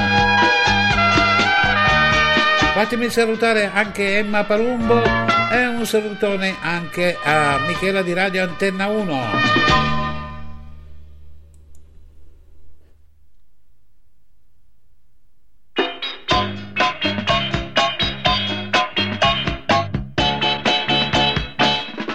Fatemi 2.75 3.09
salutare 3.09 3.71
anche 3.73 4.19
Emma 4.19 4.45
Palumbo 4.45 5.03
e 5.51 5.67
un 5.67 5.87
salutone 5.87 6.55
anche 6.61 7.17
a 7.25 7.59
Michela 7.67 8.03
di 8.03 8.13
Radio 8.13 8.43
Antenna 8.43 8.87
1. 8.89 9.73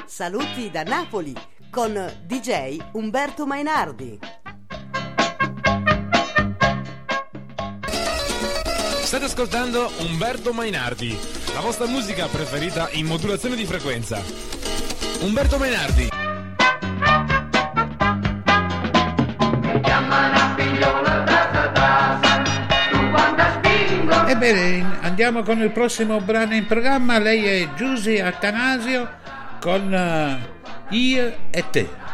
saluti 0.05 0.69
da 0.69 0.83
Napoli 0.83 1.33
con 1.71 1.93
DJ 2.25 2.77
Umberto 2.91 3.47
Mainardi. 3.47 4.19
State 9.09 9.25
ascoltando 9.25 9.91
Umberto 10.01 10.53
Mainardi, 10.53 11.17
la 11.55 11.61
vostra 11.61 11.87
musica 11.87 12.27
preferita 12.27 12.89
in 12.91 13.07
modulazione 13.07 13.55
di 13.55 13.65
frequenza. 13.65 14.21
Umberto 15.21 15.57
Mainardi. 15.57 16.09
Ebbene, 24.27 24.99
andiamo 25.01 25.41
con 25.41 25.59
il 25.59 25.71
prossimo 25.71 26.21
brano 26.21 26.53
in 26.53 26.67
programma. 26.67 27.17
Lei 27.17 27.45
è 27.63 27.73
Giusy 27.73 28.19
Attanasio 28.19 29.09
con 29.59 29.91
uh, 29.91 30.93
Io 30.93 31.35
e 31.49 31.69
te. 31.71 32.08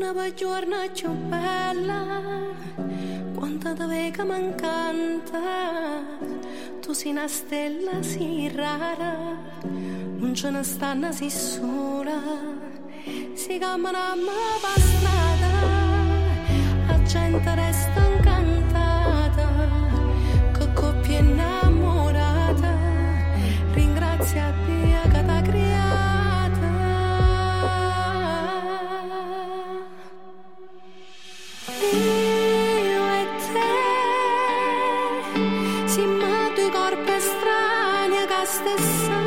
Per 0.00 0.34
giorno 0.34 0.76
più 0.92 1.10
bella, 1.10 2.22
quanta 3.34 3.74
vega 3.86 4.24
mancanta, 4.24 5.38
tu 6.80 6.92
sei 6.92 7.10
una 7.12 7.28
stella 7.28 8.02
sì 8.02 8.50
rara, 8.54 9.36
non 10.18 10.34
ce 10.34 10.50
ne 10.50 10.62
stanno 10.62 11.12
sì 11.12 11.30
sola, 11.30 12.18
si 13.34 13.58
cammina 13.58 14.16
strada, 14.76 15.52
la 16.86 17.02
gente 17.02 17.54
resta 17.54 18.00
incantata, 18.14 19.48
che 20.52 20.72
coppia 20.72 21.18
innamorata, 21.18 22.74
ringrazia 23.74 24.52
si 35.86 36.04
ma 36.04 36.50
tu 36.54 36.68
corpo 36.70 37.12
è 37.12 37.20
strani 37.20 38.16
a 38.16 38.44
stessa. 38.44 39.19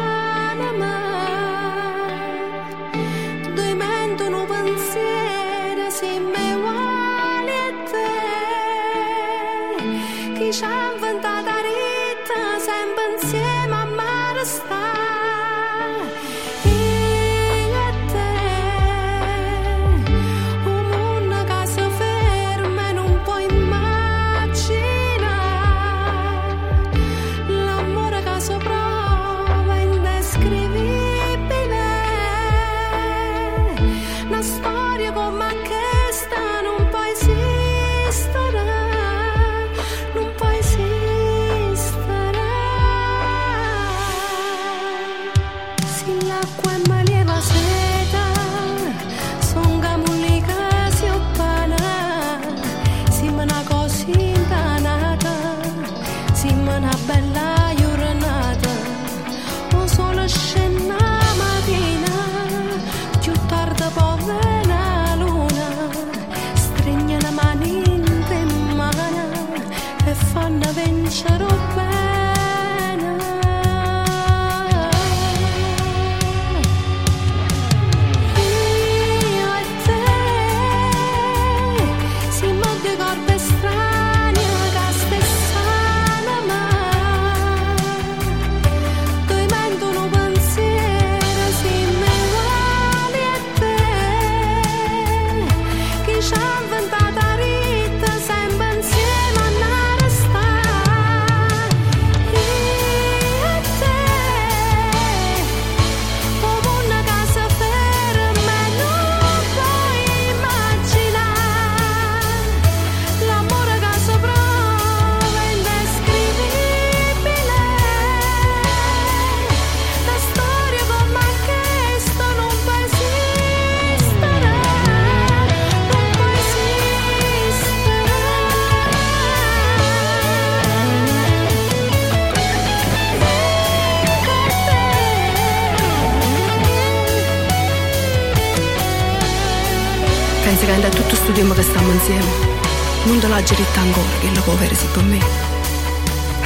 L'ha 143.34 143.42
girato 143.42 143.80
ancora 143.80 144.20
che 144.20 144.30
lo 144.32 144.42
può 144.42 144.54
avere 144.54 144.76
per 144.76 145.04
me. 145.06 145.20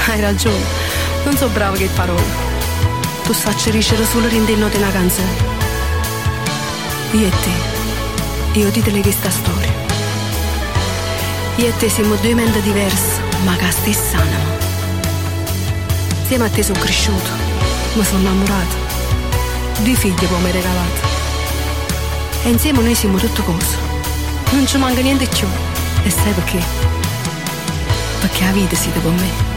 Hai 0.08 0.22
ragione, 0.22 0.64
non 1.26 1.36
so 1.36 1.50
bravo 1.50 1.76
che 1.76 1.90
parole. 1.94 2.24
Tu 3.26 3.34
sai 3.34 3.72
riuscire 3.72 4.06
solo 4.06 4.30
rendendo 4.30 4.68
una 4.74 4.90
canzone. 4.90 5.36
Io 7.12 7.28
e 7.28 7.30
te, 7.30 8.60
io 8.60 8.72
ditele 8.72 9.02
questa 9.02 9.30
storia. 9.30 9.70
Io 11.58 11.68
e 11.68 11.76
te 11.76 11.90
siamo 11.90 12.16
due 12.16 12.34
menti 12.34 12.62
diverse, 12.62 13.22
ma 13.44 13.58
che 13.58 13.70
stessa 13.70 14.20
anima. 14.20 14.56
Insieme 16.22 16.46
a 16.46 16.50
te 16.50 16.64
sono 16.64 16.80
cresciuto, 16.80 17.30
mi 17.96 18.04
sono 18.06 18.20
innamorato. 18.20 18.76
Due 19.80 19.94
figli 19.94 20.26
poi 20.26 20.40
mi 20.40 20.46
hai 20.46 20.52
regalato. 20.54 21.02
E 22.44 22.50
insieme 22.50 22.82
noi 22.82 22.96
siamo 22.96 23.18
tutto 23.18 23.44
cose. 23.44 23.76
Non 24.52 24.66
ci 24.66 24.78
manca 24.78 25.02
niente 25.02 25.28
più. 25.28 25.67
E 26.08 26.10
sai 26.10 26.32
perché? 26.32 26.64
Perché 28.22 28.46
la 28.46 28.52
vita 28.52 28.78
siete 28.78 29.02
con 29.02 29.14
me. 29.16 29.57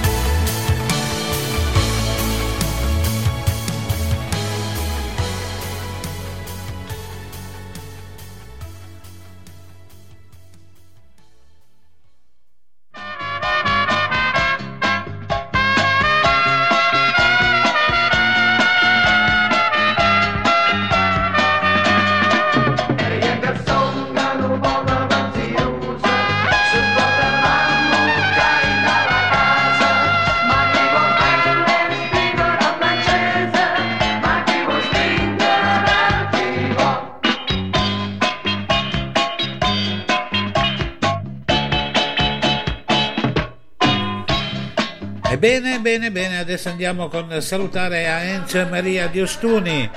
Bene, 45.81 46.11
bene, 46.11 46.39
adesso 46.39 46.69
andiamo 46.69 47.09
con 47.09 47.41
salutare 47.41 48.07
a 48.07 48.21
Ence 48.23 48.67
Maria 48.67 49.07
di 49.07 49.23
Ostuni. 49.23 49.91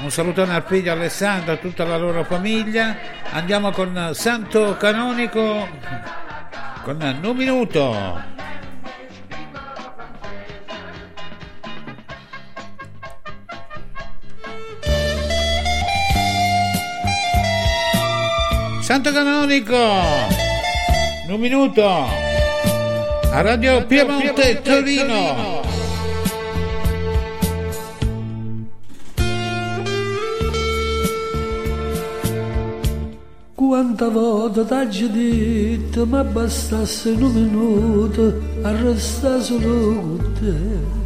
Un 0.00 0.10
salutone 0.10 0.54
al 0.54 0.64
figlio 0.66 0.92
Alessandro, 0.92 1.52
a 1.52 1.56
tutta 1.56 1.84
la 1.84 1.98
loro 1.98 2.24
famiglia. 2.24 2.96
Andiamo 3.32 3.70
con 3.70 4.12
Santo 4.14 4.78
Canonico 4.78 5.68
con 6.84 7.20
un 7.22 7.36
minuto. 7.36 8.22
Santo 18.80 19.12
Canonico, 19.12 19.76
un 21.28 21.38
minuto 21.38 22.27
a 23.30 23.40
Radio 23.42 23.84
Piemonte 23.86 24.60
Torino. 24.62 25.62
Quanta 33.54 34.08
volta 34.08 34.64
t'hai 34.64 35.10
detto 35.10 36.06
ma 36.06 36.24
bastasse 36.24 37.10
un 37.10 37.32
minuto 37.32 38.40
a 38.62 38.72
restare 38.82 39.42
solo 39.42 39.94
con 39.94 40.32
te 40.40 40.96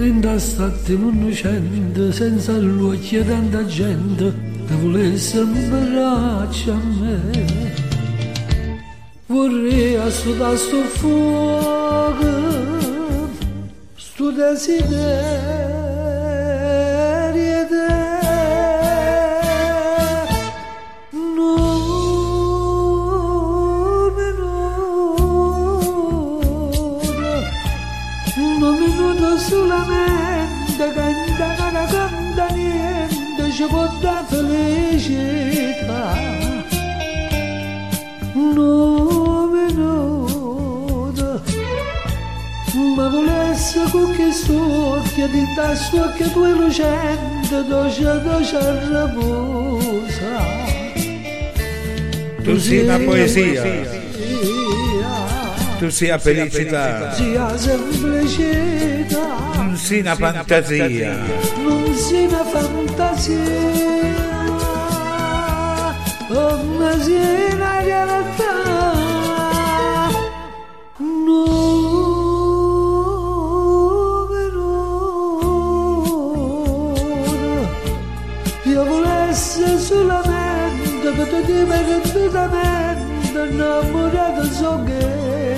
Rindastatte 0.00 0.92
innocente 0.92 2.12
senza 2.12 2.56
l'occhio 2.56 3.22
tanta 3.24 3.66
gente 3.66 4.32
che 4.66 4.74
volesse 4.74 5.40
imbraccia 5.40 6.72
a 6.72 6.76
me 6.76 7.87
Vorrei 9.28 9.96
assodare 9.96 10.56
sto 10.56 10.82
fuoco, 10.84 12.24
sto 13.94 14.30
desiderio 14.30 14.86
te 17.68 17.88
Non 21.12 21.60
minuto, 24.16 24.48
un 28.34 28.78
minuto 28.78 29.38
solamente 29.40 30.92
canta 30.94 31.70
non 31.70 31.86
canta 31.86 32.46
niente 32.54 33.50
ci 33.52 33.66
può 33.68 33.86
dare 34.00 34.24
felicità 34.26 36.16
un 38.34 38.52
volesse 43.78 43.90
con 43.90 44.16
che 44.16 44.32
suocchia 44.32 45.26
di 45.28 45.46
da 45.54 45.74
suocchia 45.74 46.28
tue 46.28 46.50
lucente 46.52 47.64
dolce 47.66 48.22
dolce 48.22 48.88
raposa 48.90 50.56
Tu 52.42 52.58
sia 52.58 52.82
una 52.82 52.98
poesia, 53.04 53.62
tu 55.78 55.90
sia 55.90 56.18
felicità, 56.18 57.12
sia 57.12 57.58
semplicità 57.58 59.26
non 59.56 59.76
sia 59.76 60.00
una 60.00 60.14
fantasia. 60.14 61.18
non 61.62 61.94
sia 61.94 62.26
una 62.26 62.44
fantasia 62.44 63.36
ma 66.30 67.00
sia 67.02 67.54
una 67.54 67.80
realtà 67.82 68.77
solamente 81.58 81.66
per 81.66 82.00
te 82.00 82.18
divertitamente 82.18 83.48
innamorato 83.50 84.44
so 84.44 84.82
che 84.84 85.56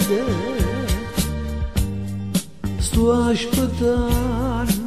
sto 2.79 3.13
aspettando 3.13 4.81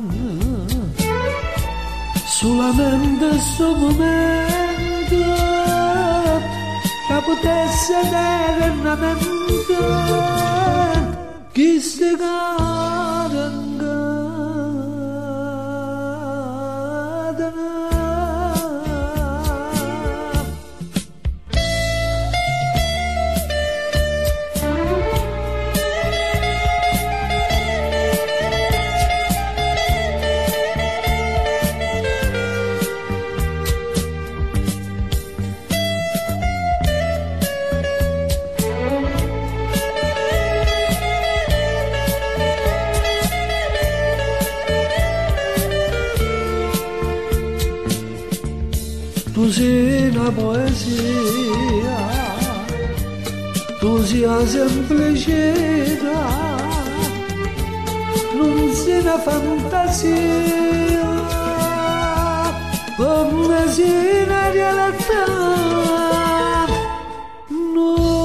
solamente 2.25 3.39
sto 3.39 3.75
momento. 3.75 4.61
Che 7.07 7.21
potesse 7.25 7.93
dare 8.09 8.69
una 8.69 8.95
mente 8.95 9.33
una 50.23 50.31
poesia, 50.31 51.97
tu 53.79 54.01
sia 54.03 54.47
semplicità, 54.47 56.21
non 58.33 58.71
sei 58.73 59.01
una 59.01 59.19
fantasia, 59.19 61.09
come 62.95 63.67
sei 63.69 64.23
una 64.23 64.49
realtà. 64.51 65.25
Numero 67.73 68.21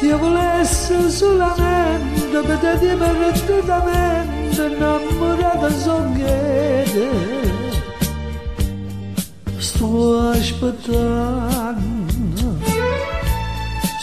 io 0.00 0.18
volesse 0.18 1.10
solamente 1.10 2.40
per 2.40 2.58
te 2.58 2.72
divertitamente 4.62 4.66
innamorata 4.66 5.70
son 5.70 6.14
che 6.14 6.84
te 6.92 7.08
sto 9.58 10.30
aspettando 10.30 11.80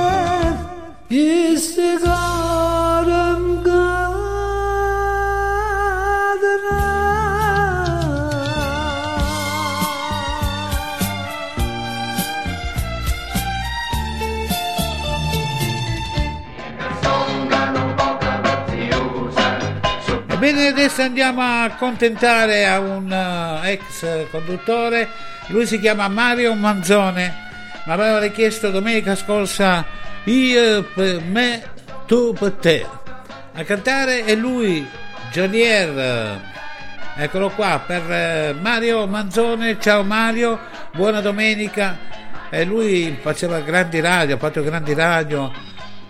Ebbene, 20.51 20.67
adesso 20.67 21.01
andiamo 21.01 21.39
a 21.39 21.63
accontentare 21.63 22.67
a 22.67 22.77
un 22.77 23.09
eh, 23.09 23.71
ex 23.71 24.29
conduttore, 24.31 25.07
lui 25.47 25.65
si 25.65 25.79
chiama 25.79 26.09
Mario 26.09 26.53
Manzone, 26.55 27.33
mi 27.85 27.93
aveva 27.93 28.19
richiesto 28.19 28.69
domenica 28.69 29.15
scorsa 29.15 29.85
io 30.25 30.83
per 30.93 31.21
me, 31.21 31.63
tu 32.05 32.35
per 32.37 32.51
te. 32.51 32.85
A 33.53 33.63
cantare 33.63 34.25
è 34.25 34.35
lui, 34.35 34.85
Jolier. 35.31 36.41
Eccolo 37.15 37.49
qua 37.51 37.81
per 37.87 38.11
eh, 38.11 38.53
Mario 38.59 39.07
Manzone, 39.07 39.79
ciao 39.79 40.03
Mario, 40.03 40.59
buona 40.91 41.21
domenica. 41.21 41.97
E 42.49 42.65
lui 42.65 43.17
faceva 43.21 43.61
grandi 43.61 44.01
radio, 44.01 44.35
ha 44.35 44.37
fatto 44.37 44.61
grandi 44.61 44.93
radio, 44.93 45.49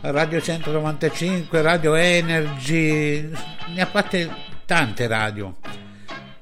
Radio 0.04 0.42
195, 0.42 1.62
Radio 1.62 1.94
Energy, 1.94 3.30
ne 3.76 3.82
ha 3.82 3.86
fatte 3.86 4.30
tante 4.66 5.06
radio. 5.06 5.58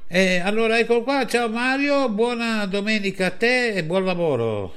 E 0.07 0.39
allora 0.39 0.79
eccolo 0.79 1.03
qua, 1.03 1.25
ciao 1.27 1.49
Mario, 1.49 2.07
buona 2.07 2.65
domenica 2.67 3.25
a 3.25 3.31
te 3.31 3.73
e 3.73 3.83
buon 3.83 4.05
lavoro. 4.05 4.73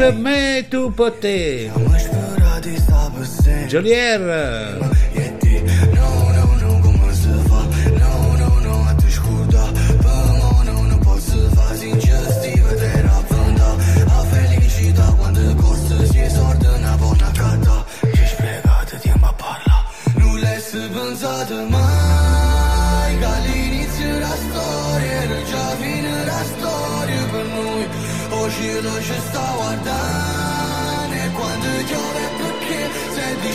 per 0.00 0.14
me, 0.14 0.66
tu 0.70 0.90
per. 0.90 1.70
Jolier. 3.68 4.99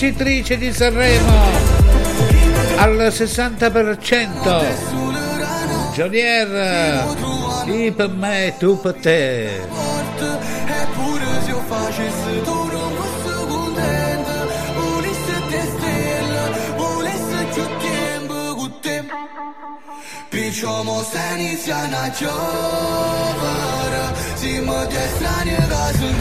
vincitrice 0.00 0.56
di 0.56 0.72
Sanremo 0.72 1.28
al 2.76 3.12
60%. 3.12 5.92
Jolier, 5.92 7.04
di 7.66 7.92
per 7.92 8.08
me, 8.08 8.54
tu 8.58 8.80
per 8.80 8.94
te. 8.94 9.60
Причому 20.32 21.02
станеться 21.02 21.76
на 21.90 22.08
тьовара 22.10 22.36
Зима 24.38 24.86
десь 24.86 25.20
на 25.20 25.44
не 25.44 25.56
разум 25.56 26.14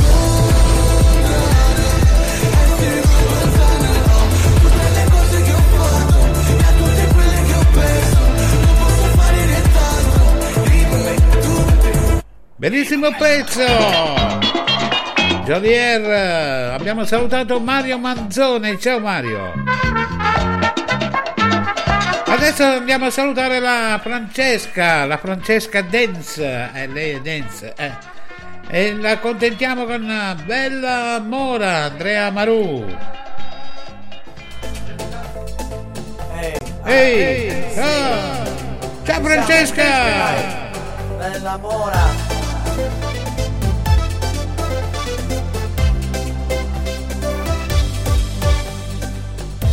Bellissimo 12.59 13.09
pezzo! 13.17 13.65
Javier, 15.45 16.73
abbiamo 16.73 17.05
salutato 17.05 17.59
Mario 17.61 17.97
Manzone, 17.97 18.77
ciao 18.77 18.99
Mario! 18.99 19.53
Adesso 22.25 22.63
andiamo 22.63 23.05
a 23.05 23.09
salutare 23.11 23.59
la 23.59 23.97
Francesca, 24.03 25.05
la 25.05 25.17
Francesca 25.17 25.81
Dance, 25.81 26.69
eh, 26.73 26.87
lei 26.87 27.11
è 27.11 27.21
Dance, 27.21 27.73
eh. 27.77 28.08
E 28.71 28.93
la 28.97 29.13
accontentiamo 29.13 29.85
con 29.85 30.03
una 30.03 30.35
bella 30.45 31.19
mora, 31.19 31.85
Andrea 31.85 32.29
Maru. 32.29 32.85
Eh, 36.37 36.57
Ehi, 36.83 37.19
hey, 37.19 37.19
hey, 37.19 37.49
hey, 37.49 37.73
ciao. 37.73 38.45
ciao 39.05 39.21
Francesca! 39.23 39.83
Bella 41.17 41.57
mora! 41.57 41.99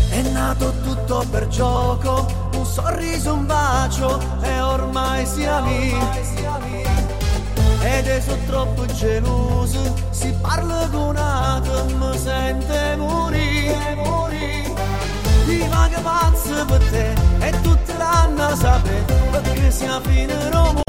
È 0.08 0.22
nato 0.32 0.72
tutto 0.82 1.26
per 1.30 1.48
gioco, 1.48 2.50
un 2.54 2.64
sorriso, 2.64 3.34
un 3.34 3.44
bacio 3.44 4.18
e 4.40 4.58
ormai 4.58 5.26
siamo. 5.26 5.68
Ormai 5.68 6.85
ed 7.86 8.06
è 8.08 8.20
so 8.20 8.36
troppo 8.46 8.84
geloso 8.86 9.94
si 10.10 10.34
parla 10.40 10.88
con 10.90 11.16
altro 11.16 11.84
mi 11.84 12.18
sente 12.18 12.96
morire 12.96 13.94
morire. 13.94 14.74
Ti 15.46 15.66
vaga 15.68 16.00
pazzo 16.00 16.64
per 16.64 16.82
te 16.90 17.14
e 17.46 17.60
tutta 17.60 17.96
l'anno 17.96 18.56
sapete 18.56 19.14
perché 19.30 19.70
si 19.70 19.86
fine 20.02 20.50
Roma 20.50 20.85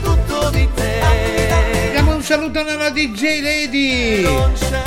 tutto 0.00 0.50
di 0.50 0.68
te 0.74 1.00
Diamo 1.90 2.14
un 2.14 2.22
saluto 2.22 2.60
alla 2.60 2.90
DJ 2.90 3.40
Lady. 3.42 4.24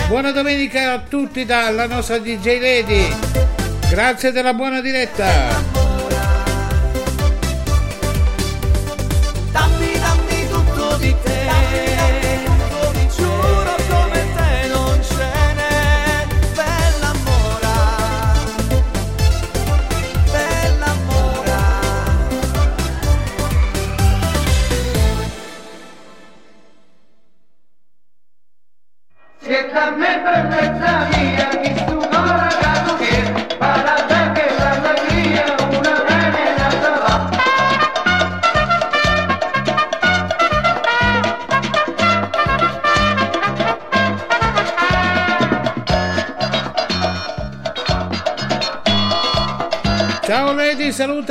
Buona 0.08 0.32
domenica 0.32 0.94
a 0.94 1.00
tutti 1.00 1.44
dalla 1.44 1.88
nostra 1.88 2.20
DJ 2.20 2.60
Lady. 2.62 3.14
Grazie 3.90 4.32
della 4.32 4.54
buona 4.54 4.80
diretta. 4.80 5.61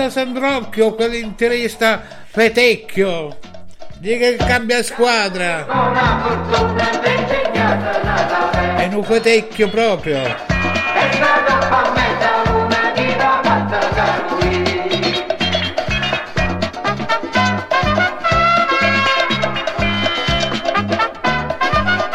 Saluta 0.00 0.08
Sandrocchio, 0.08 0.94
quell'interista 0.94 2.00
Fetecchio. 2.24 3.36
Dica 3.98 4.30
che 4.30 4.36
cambia 4.36 4.82
squadra. 4.82 5.66
È 8.76 8.88
un 8.90 9.04
Fetecchio 9.04 9.68
proprio. 9.68 10.22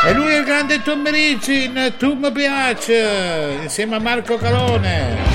E 0.03 0.13
lui 0.13 0.33
è 0.33 0.37
il 0.39 0.43
grande 0.43 0.81
Tom 0.81 1.07
Ricci 1.07 1.65
in 1.65 1.93
Tu 1.99 2.15
mi 2.15 2.31
piace, 2.31 3.59
insieme 3.61 3.97
a 3.97 3.99
Marco 3.99 4.37
Calone. 4.37 5.34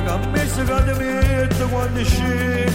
Che 0.00 0.06
la 0.06 0.18
cammessa 0.18 0.64
che 0.64 0.92
ti 0.92 0.98
mette 0.98 1.64
quando 1.64 2.04
scendi 2.04 2.72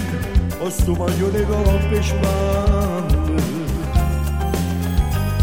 O 0.59 0.69
sto 0.69 0.93
maglione 0.93 1.43
coppe 1.43 2.03
spante 2.03 3.43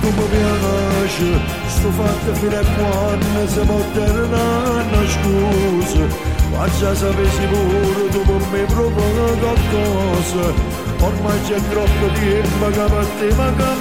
Tu 0.00 0.08
mi 0.08 0.24
piaci, 0.30 1.30
sto 1.66 1.90
fatto 1.90 2.34
fino 2.34 2.58
a 2.58 2.64
quando 2.64 3.46
si 3.46 3.60
può 3.60 3.80
terminare 3.92 5.06
scusa 5.06 6.34
Faccia 6.50 6.94
sapessi 6.94 7.46
pure 7.50 8.08
tu 8.10 8.22
con 8.24 8.42
me 8.50 8.62
proprio 8.64 9.36
qualcosa 9.38 10.46
Ormai 10.98 11.40
c'è 11.46 11.60
troppo 11.68 12.06
tempo 12.14 12.66
che 12.70 12.84
per 12.88 13.06
te 13.18 13.34
manca 13.34 13.76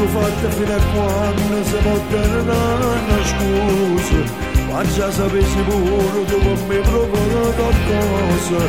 sto 0.00 0.06
fatta 0.06 0.50
fino 0.50 0.74
a 0.74 0.80
quando 0.94 1.64
si 1.64 1.76
può 1.82 1.98
terminare 2.08 3.24
scusa 3.24 4.48
Faccia 4.70 5.10
sapessi 5.10 5.60
pure 5.68 6.24
tu 6.26 6.38
con 6.38 6.66
me 6.68 6.78
proprio 6.78 7.52
qualcosa. 7.58 8.62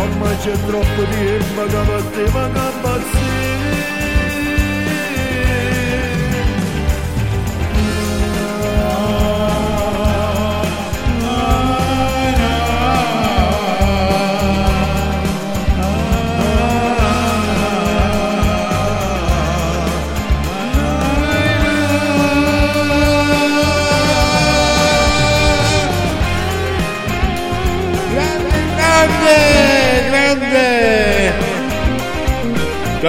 Ormai 0.00 0.36
c'è 0.38 0.52
troppo 0.64 1.02
tempo 1.10 1.62
che 1.64 1.80
per 1.86 2.02
te 2.14 2.30
manca 2.30 3.99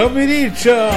Dominicio! 0.02 0.90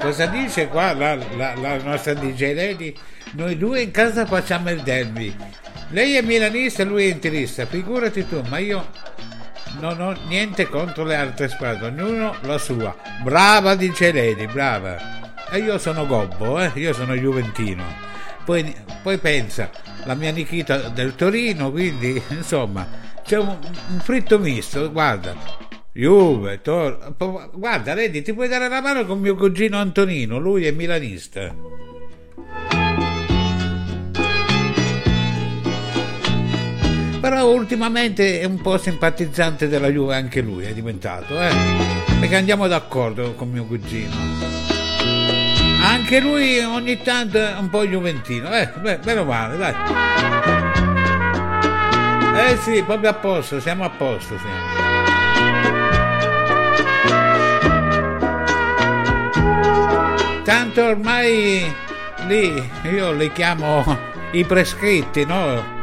Cosa 0.00 0.24
dice 0.28 0.68
qua 0.68 0.94
la, 0.94 1.16
la- 1.36 1.54
la 1.56 1.76
nostra 1.82 2.14
DJ 2.14 2.54
Lady? 2.54 2.94
Noi 3.32 3.58
due 3.58 3.82
in 3.82 3.90
casa 3.90 4.24
facciamo 4.24 4.70
il 4.70 4.80
derby. 4.80 5.36
Lei 5.90 6.16
è 6.16 6.22
milanista 6.22 6.82
e 6.82 6.86
lui 6.86 7.04
è 7.04 7.12
interista, 7.12 7.64
figurati 7.64 8.26
tu, 8.26 8.42
ma 8.48 8.58
io 8.58 8.90
non 9.80 10.00
ho 10.00 10.16
niente 10.26 10.68
contro 10.68 11.04
le 11.04 11.14
altre 11.14 11.48
squadre, 11.48 11.86
ognuno 11.86 12.34
la 12.42 12.58
sua. 12.58 12.96
Brava 13.22 13.74
DJ 13.76 14.12
Lady, 14.12 14.46
brava. 14.46 14.96
E 15.50 15.58
io 15.58 15.78
sono 15.78 16.06
gobbo, 16.06 16.58
eh? 16.60 16.72
io 16.74 16.92
sono 16.92 17.14
juventino. 17.14 17.84
Poi, 18.44 18.74
poi 19.02 19.18
pensa, 19.18 19.70
la 20.04 20.14
mia 20.14 20.32
Nikita 20.32 20.88
del 20.88 21.14
Torino, 21.14 21.70
quindi 21.70 22.20
insomma 22.30 22.86
c'è 23.22 23.38
un, 23.38 23.56
un 23.90 24.00
fritto 24.00 24.38
misto, 24.38 24.90
guarda. 24.90 25.34
Juve, 25.92 26.60
Tor- 26.60 27.14
guarda, 27.54 27.94
Lady, 27.94 28.22
ti 28.22 28.34
puoi 28.34 28.48
dare 28.48 28.68
la 28.68 28.80
mano 28.80 29.06
con 29.06 29.18
mio 29.18 29.34
cugino 29.34 29.78
Antonino, 29.78 30.38
lui 30.38 30.66
è 30.66 30.70
milanista. 30.70 31.54
Però 37.26 37.44
ultimamente 37.52 38.38
è 38.38 38.44
un 38.44 38.60
po' 38.60 38.78
simpatizzante 38.78 39.66
della 39.66 39.88
Juve 39.88 40.14
anche 40.14 40.40
lui, 40.40 40.64
è 40.64 40.72
diventato, 40.72 41.40
eh? 41.40 41.50
Perché 42.20 42.36
andiamo 42.36 42.68
d'accordo 42.68 43.34
con 43.34 43.50
mio 43.50 43.64
cugino. 43.64 44.14
Anche 45.82 46.20
lui 46.20 46.60
ogni 46.60 47.02
tanto 47.02 47.38
è 47.38 47.56
un 47.58 47.68
po' 47.68 47.84
juventino, 47.84 48.54
eh? 48.54 48.70
Beh, 48.80 49.00
meno 49.04 49.24
male, 49.24 49.56
dai. 49.56 49.74
Eh 52.48 52.56
sì, 52.58 52.84
proprio 52.84 53.10
a 53.10 53.14
posto, 53.14 53.58
siamo 53.58 53.82
a 53.82 53.90
posto, 53.90 54.38
siamo. 54.38 54.84
Tanto 60.44 60.84
ormai 60.84 61.74
lì 62.28 62.70
io 62.84 63.10
li 63.10 63.32
chiamo 63.32 63.84
i 64.30 64.44
prescritti, 64.44 65.24
no? 65.24 65.75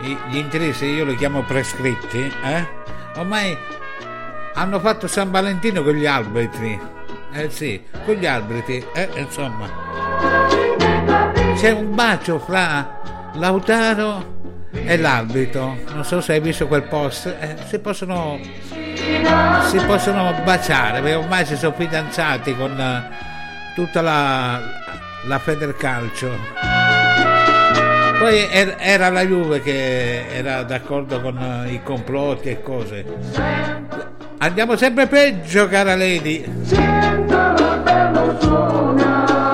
Gli 0.00 0.36
interessi 0.36 0.86
io 0.86 1.04
li 1.04 1.14
chiamo 1.16 1.42
prescritti, 1.42 2.32
eh? 2.42 2.66
Ormai 3.16 3.56
hanno 4.54 4.80
fatto 4.80 5.06
San 5.06 5.30
Valentino 5.30 5.82
con 5.82 5.92
gli 5.92 6.06
arbitri. 6.06 6.80
Eh 7.32 7.50
sì, 7.50 7.82
con 8.04 8.14
gli 8.14 8.26
arbitri, 8.26 8.84
eh, 8.94 9.08
insomma. 9.16 9.68
C'è 11.54 11.70
un 11.70 11.94
bacio 11.94 12.38
fra 12.38 13.00
Lautaro 13.34 14.38
e 14.72 14.96
l'arbitro. 14.96 15.76
Non 15.92 16.04
so 16.04 16.20
se 16.20 16.32
hai 16.32 16.40
visto 16.40 16.66
quel 16.66 16.84
post. 16.84 17.26
Eh, 17.26 17.56
si 17.66 17.78
possono 17.78 18.38
si 19.68 19.78
possono 19.86 20.34
baciare 20.44 21.00
perché 21.00 21.16
ormai 21.16 21.44
si 21.44 21.56
sono 21.56 21.74
fidanzati 21.74 22.56
con 22.56 22.78
eh, 22.78 23.08
tutta 23.74 24.00
la, 24.00 24.60
la 25.26 25.38
Federcalcio 25.38 26.79
poi 28.20 28.46
er- 28.50 28.76
era 28.78 29.08
la 29.08 29.24
Juve 29.24 29.62
che 29.62 30.26
era 30.28 30.62
d'accordo 30.62 31.22
con 31.22 31.38
eh, 31.38 31.72
i 31.72 31.82
complotti 31.82 32.50
e 32.50 32.62
cose. 32.62 33.02
Andiamo 34.36 34.76
sempre 34.76 35.06
peggio 35.06 35.66
cara 35.68 35.96
Lady. 35.96 36.44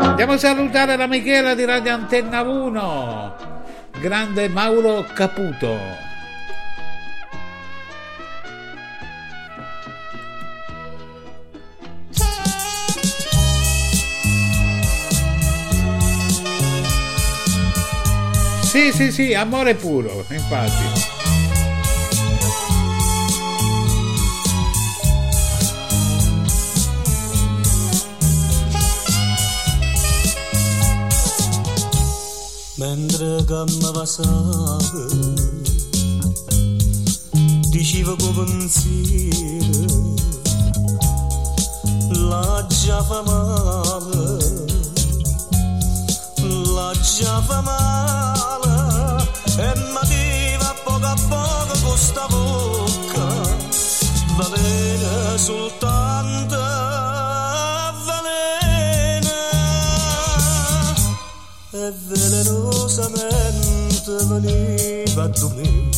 Andiamo 0.00 0.32
a 0.32 0.36
salutare 0.36 0.96
la 0.96 1.06
Michela 1.06 1.54
di 1.54 1.64
Radio 1.64 1.94
Antenna 1.94 2.42
1 2.42 3.36
grande 4.00 4.48
Mauro 4.48 5.06
Caputo 5.14 6.05
Sì, 18.76 18.92
sì, 18.92 19.10
sì, 19.10 19.32
amore 19.32 19.74
puro, 19.74 20.22
infatti. 20.28 20.84
Mentre 32.74 33.44
camminava 33.46 34.04
diceva 37.70 38.14
con 38.14 38.34
pensiero 38.34 40.14
la 42.28 42.66
già 42.68 43.02
fa 43.02 43.22
la 46.74 46.92
già 46.92 47.40
fa 47.40 48.65
sta 51.96 52.26
bocca 52.28 53.26
va 54.36 54.48
bene 54.54 55.38
soltanto 55.38 56.56
velena 58.06 59.38
e 61.72 61.92
velenosamente 62.08 64.12
veniva 64.28 65.24
a 65.24 65.30
me 65.54 65.88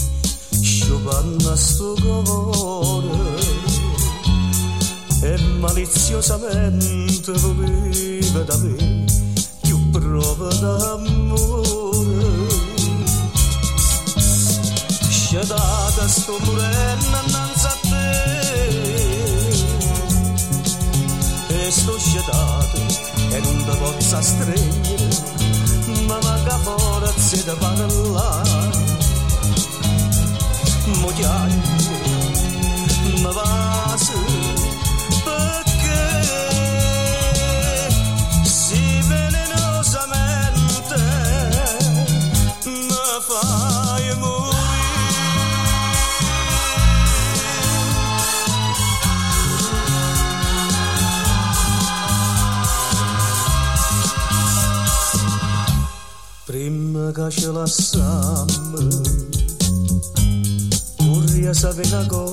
sciopando 0.60 1.50
a 1.50 1.56
sto 1.56 1.94
cuore. 2.00 3.36
E 5.20 5.36
maliziosamente 5.58 7.32
voleva 7.32 8.42
da 8.44 8.56
me 8.56 9.04
più 9.62 9.90
prova 9.90 10.54
d'amore. 10.54 12.46
Sciadata 15.08 15.87
sto 16.08 16.38
morendo 16.44 17.20
innanzi 17.26 17.66
a 17.66 17.78
te. 17.82 18.06
E 21.48 21.70
sto 21.70 21.98
sciadato 21.98 22.80
e 23.30 23.40
non 23.40 23.58
ago 61.98 62.27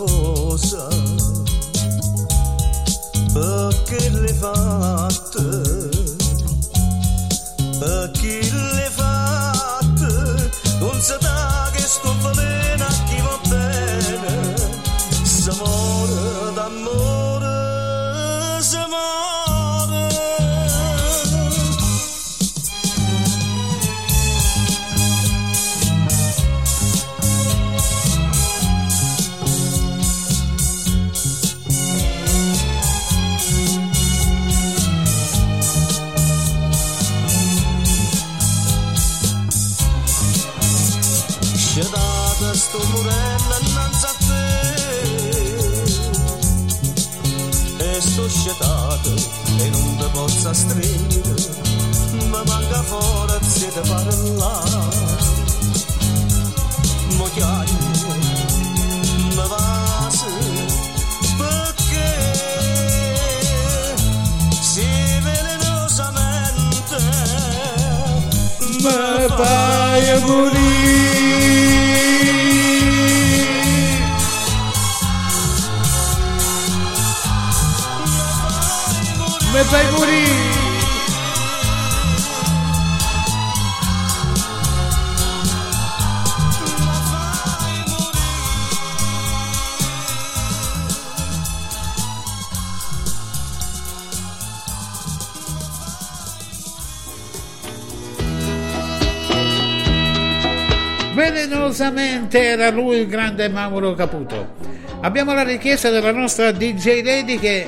era 102.56 102.70
lui 102.72 102.98
il 103.00 103.08
grande 103.08 103.50
Mauro 103.50 103.94
Caputo. 103.94 104.54
Abbiamo 105.02 105.34
la 105.34 105.44
richiesta 105.44 105.90
della 105.90 106.12
nostra 106.12 106.52
DJ 106.52 107.04
Lady 107.04 107.38
che 107.38 107.68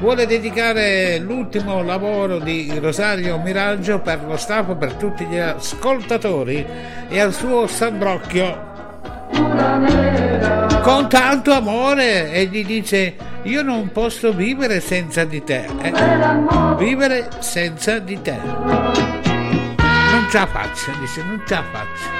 vuole 0.00 0.26
dedicare 0.26 1.18
l'ultimo 1.18 1.82
lavoro 1.82 2.38
di 2.38 2.70
Rosario 2.78 3.38
Miraggio 3.38 4.00
per 4.00 4.22
lo 4.24 4.36
staff, 4.36 4.76
per 4.76 4.92
tutti 4.94 5.24
gli 5.24 5.38
ascoltatori 5.38 6.64
e 7.08 7.20
al 7.20 7.32
suo 7.32 7.66
Sandrocchio. 7.66 8.66
Con 10.82 11.08
tanto 11.08 11.52
amore 11.52 12.30
e 12.30 12.44
gli 12.46 12.64
dice 12.64 13.14
io 13.42 13.62
non 13.62 13.90
posso 13.92 14.32
vivere 14.32 14.80
senza 14.80 15.24
di 15.24 15.42
te. 15.42 15.66
eh. 15.82 15.92
Vivere 16.76 17.28
senza 17.38 17.98
di 17.98 18.20
te. 18.20 18.36
Non 18.36 20.26
ce 20.30 20.38
la 20.38 20.46
faccio, 20.46 20.92
dice, 21.00 21.22
non 21.22 21.42
ce 21.46 21.54
la 21.54 21.64
faccio 21.72 22.17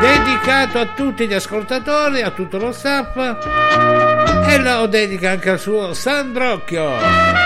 dedicato 0.00 0.78
a 0.78 0.86
tutti 0.94 1.26
gli 1.26 1.34
ascoltatori, 1.34 2.22
a 2.22 2.30
tutto 2.30 2.58
lo 2.58 2.72
staff 2.72 3.16
e 4.48 4.58
lo 4.58 4.86
dedica 4.86 5.30
anche 5.30 5.50
al 5.50 5.58
suo 5.58 5.92
Sandrocchio. 5.92 7.36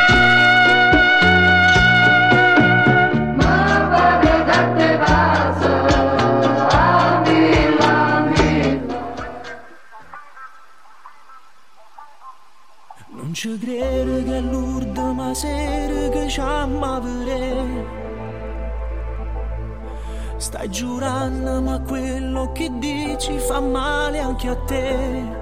Non 13.15 13.35
ci 13.35 13.59
credo 13.59 14.23
che 14.25 14.41
l'ultima 14.41 15.33
sera 15.33 16.09
che 16.11 16.29
ci 16.29 16.41
amavere 16.41 18.01
Stai 20.43 20.69
giurando 20.71 21.63
ma 21.63 21.79
che 22.63 22.71
dici 22.79 23.39
fa 23.39 23.61
male 23.61 24.21
anche 24.21 24.49
a 24.49 24.57
te. 24.57 25.41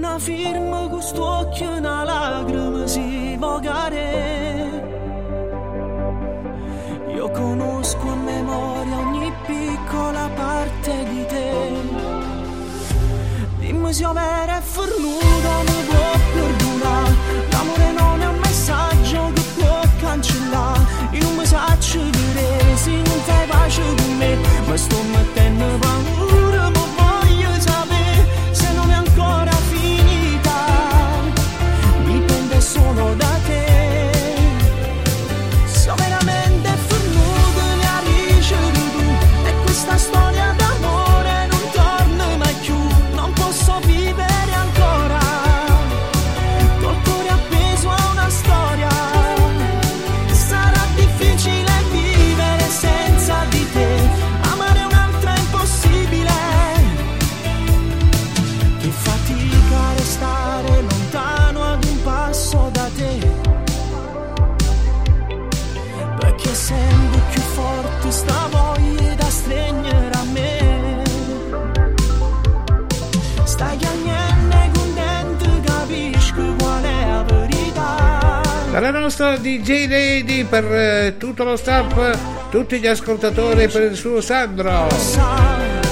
Ha 0.00 0.18
firma 0.18 0.88
questo 0.88 1.22
occhio 1.22 1.76
una 1.76 2.02
lacrima 2.02 2.86
si 2.86 3.36
vogare 3.36 4.86
Io 7.14 7.30
conosco 7.30 8.08
a 8.08 8.14
memoria 8.14 8.98
ogni 8.98 9.32
piccola 9.46 10.28
parte 10.34 11.04
di 11.10 11.26
te. 11.26 11.80
Dimmi 13.58 13.92
se 13.92 14.02
io 14.02 14.12
vero 14.12 14.56
e 14.56 14.60
fornuto 14.60 15.50
mi 15.66 15.84
può 15.88 15.97
non 23.76 24.18
fai 24.42 24.62
pace 24.66 24.88
con 24.88 25.06
me 25.10 25.76
Ma 25.78 26.27
nostra 79.08 79.38
DJ 79.38 79.88
Lady 79.88 80.44
per 80.44 80.64
eh, 80.70 81.14
tutto 81.16 81.42
lo 81.42 81.56
staff, 81.56 82.50
tutti 82.50 82.78
gli 82.78 82.86
ascoltatori 82.86 83.66
per 83.66 83.90
il 83.90 83.96
suo 83.96 84.20
Sandro. 84.20 84.86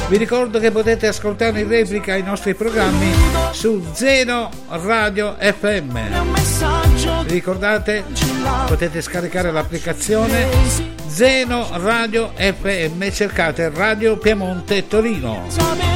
Vi 0.08 0.18
ricordo 0.18 0.58
che 0.58 0.70
potete 0.70 1.06
ascoltare 1.06 1.60
in 1.60 1.68
replica 1.68 2.14
i 2.14 2.22
nostri 2.22 2.52
programmi 2.52 3.10
su 3.52 3.82
Zeno 3.94 4.50
Radio 4.68 5.34
FM. 5.38 5.96
Ricordate, 7.26 8.04
potete 8.66 9.00
scaricare 9.00 9.50
l'applicazione 9.50 10.48
Zeno 11.06 11.68
Radio 11.72 12.32
FM, 12.36 13.08
cercate 13.08 13.70
Radio 13.70 14.18
Piemonte 14.18 14.86
Torino. 14.86 15.95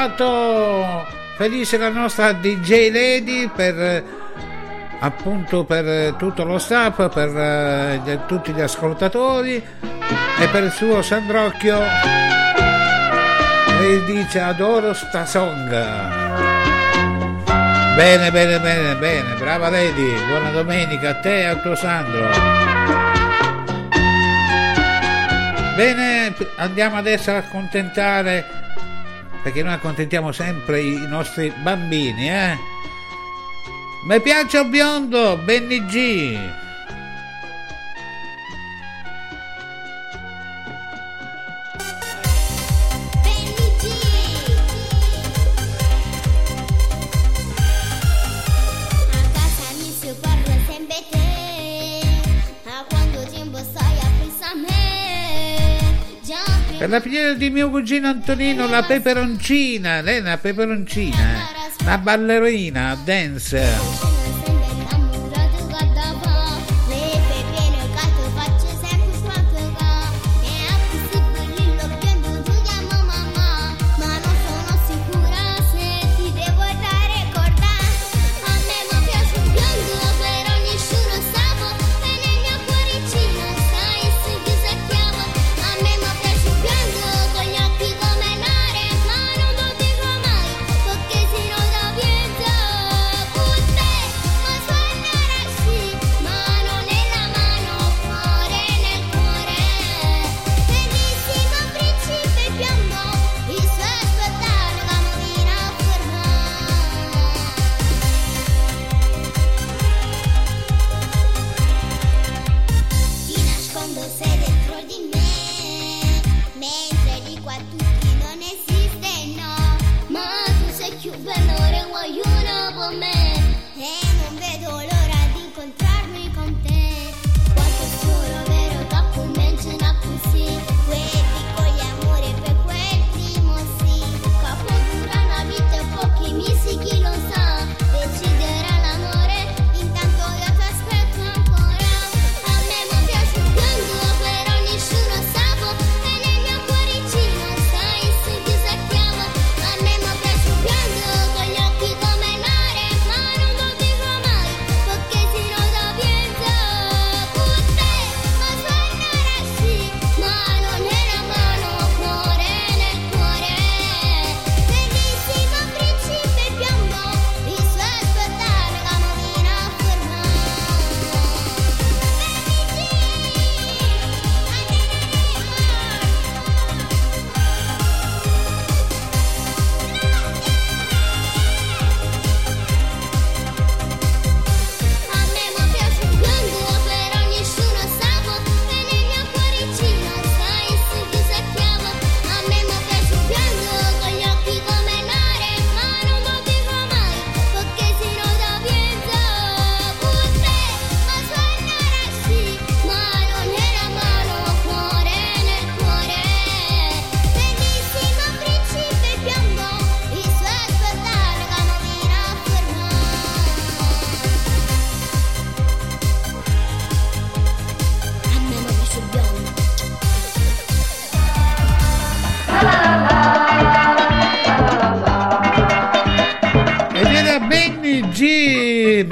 fatto 0.00 1.06
felice 1.36 1.76
la 1.76 1.90
nostra 1.90 2.32
DJ 2.32 2.90
Lady 2.90 3.50
per 3.54 4.02
appunto 4.98 5.64
per 5.64 6.14
tutto 6.14 6.42
lo 6.44 6.56
staff, 6.56 7.12
per 7.12 7.36
eh, 7.36 8.20
tutti 8.26 8.52
gli 8.52 8.62
ascoltatori 8.62 9.56
e 9.56 10.48
per 10.48 10.64
il 10.64 10.70
suo 10.70 11.02
Sandrocchio 11.02 11.78
che 13.78 14.04
dice 14.06 14.40
adoro 14.40 14.94
sta 14.94 15.26
song. 15.26 15.68
Bene, 17.94 18.30
bene, 18.30 18.58
bene, 18.58 18.94
bene, 18.96 19.34
brava 19.34 19.68
Lady, 19.68 20.26
buona 20.26 20.50
domenica 20.50 21.10
a 21.10 21.14
te 21.16 21.40
e 21.40 21.44
al 21.44 21.60
tuo 21.60 21.74
Sandro. 21.74 22.28
Bene, 25.76 26.34
andiamo 26.56 26.96
adesso 26.96 27.30
a 27.32 27.36
accontentare 27.36 28.59
perché 29.42 29.62
noi 29.62 29.72
accontentiamo 29.72 30.32
sempre 30.32 30.80
i 30.80 31.06
nostri 31.06 31.52
bambini, 31.62 32.28
eh? 32.30 32.56
Mi 34.04 34.20
piace 34.20 34.58
un 34.58 34.70
biondo, 34.70 35.36
Benny 35.36 35.84
G. 35.86 36.38
la 56.90 57.00
figlia 57.00 57.34
di 57.34 57.50
mio 57.50 57.70
cugino 57.70 58.08
Antonino, 58.08 58.66
la 58.66 58.82
peperoncina, 58.82 60.00
lei 60.00 60.16
è 60.16 60.20
una 60.20 60.36
peperoncina, 60.36 61.16
eh? 61.16 61.84
la 61.84 61.98
ballerina, 61.98 62.98
dancer. 63.04 64.19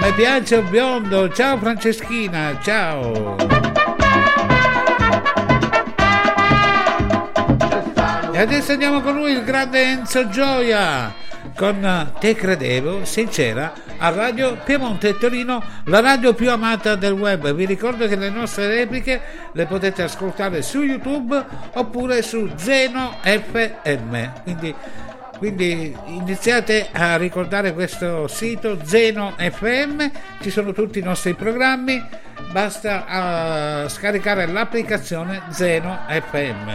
mi 0.09 0.15
piace 0.15 0.57
un 0.57 0.71
biondo. 0.71 1.31
Ciao 1.31 1.59
Franceschina, 1.59 2.59
ciao. 2.63 3.37
E 8.33 8.39
adesso 8.39 8.73
andiamo 8.73 9.01
con 9.01 9.17
lui, 9.17 9.33
il 9.33 9.45
grande 9.45 9.83
Enzo 9.83 10.29
Gioia, 10.29 11.13
con 11.55 11.85
eh, 11.85 12.13
Te 12.21 12.35
credevo, 12.35 13.05
sincera, 13.05 13.73
a 13.99 14.09
Radio 14.11 14.57
Piemonte 14.65 15.19
Torino, 15.19 15.63
la 15.85 16.01
radio 16.01 16.33
più 16.33 16.51
amata 16.51 16.95
del 16.95 17.13
web. 17.13 17.53
Vi 17.53 17.67
ricordo 17.67 18.07
che 18.07 18.17
le 18.17 18.31
nostre 18.31 18.69
repliche 18.69 19.21
le 19.53 19.67
potete 19.67 20.05
ascoltare 20.05 20.63
su 20.63 20.83
YouTube 20.83 21.45
oppure 21.75 22.23
su 22.23 22.49
Zeno 22.57 23.17
FM. 23.23 24.25
Quindi 24.45 24.75
quindi 25.39 25.97
iniziate 26.07 26.89
a 26.93 27.17
ricordare 27.17 27.73
questo 27.73 28.27
sito 28.27 28.85
Zeno 28.85 29.35
FM, 29.39 30.05
ci 30.41 30.51
sono 30.51 30.73
tutti 30.73 30.99
i 30.99 31.03
nostri 31.03 31.35
programmi, 31.35 32.05
basta 32.51 33.85
uh, 33.85 33.89
scaricare 33.89 34.47
l'applicazione 34.47 35.43
Zeno 35.51 36.01
FM. 36.09 36.71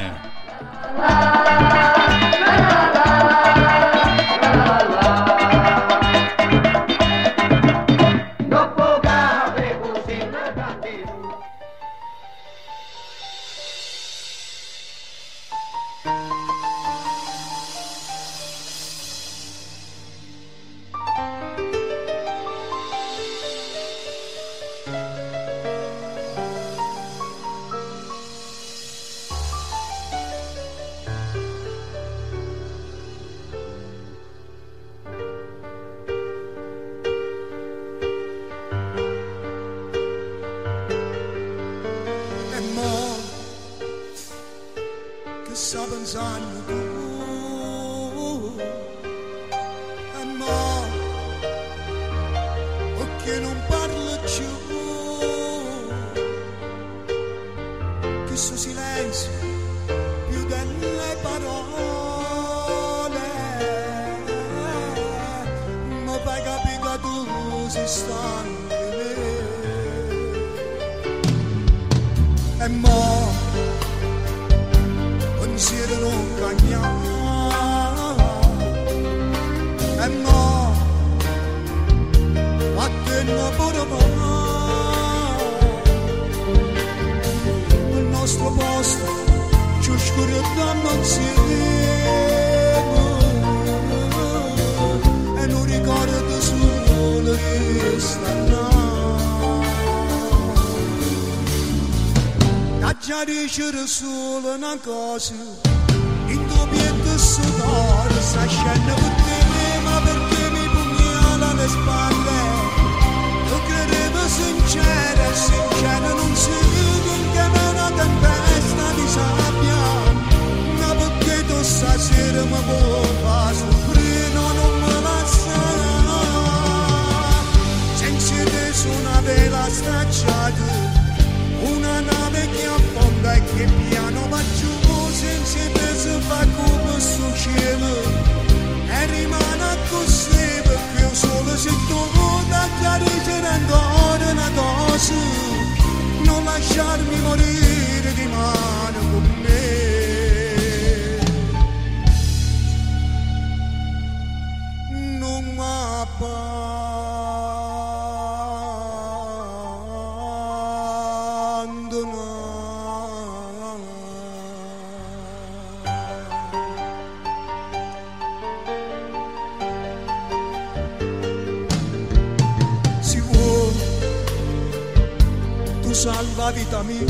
Salva 176.53 176.59
vita 176.59 176.83
mia. 176.83 177.05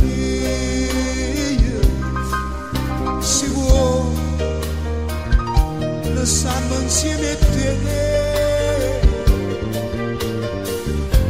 Si 3.20 3.48
vuoi, 3.48 4.16
restando 6.16 6.80
insieme 6.82 7.32
a 7.32 7.36
te. 7.36 7.78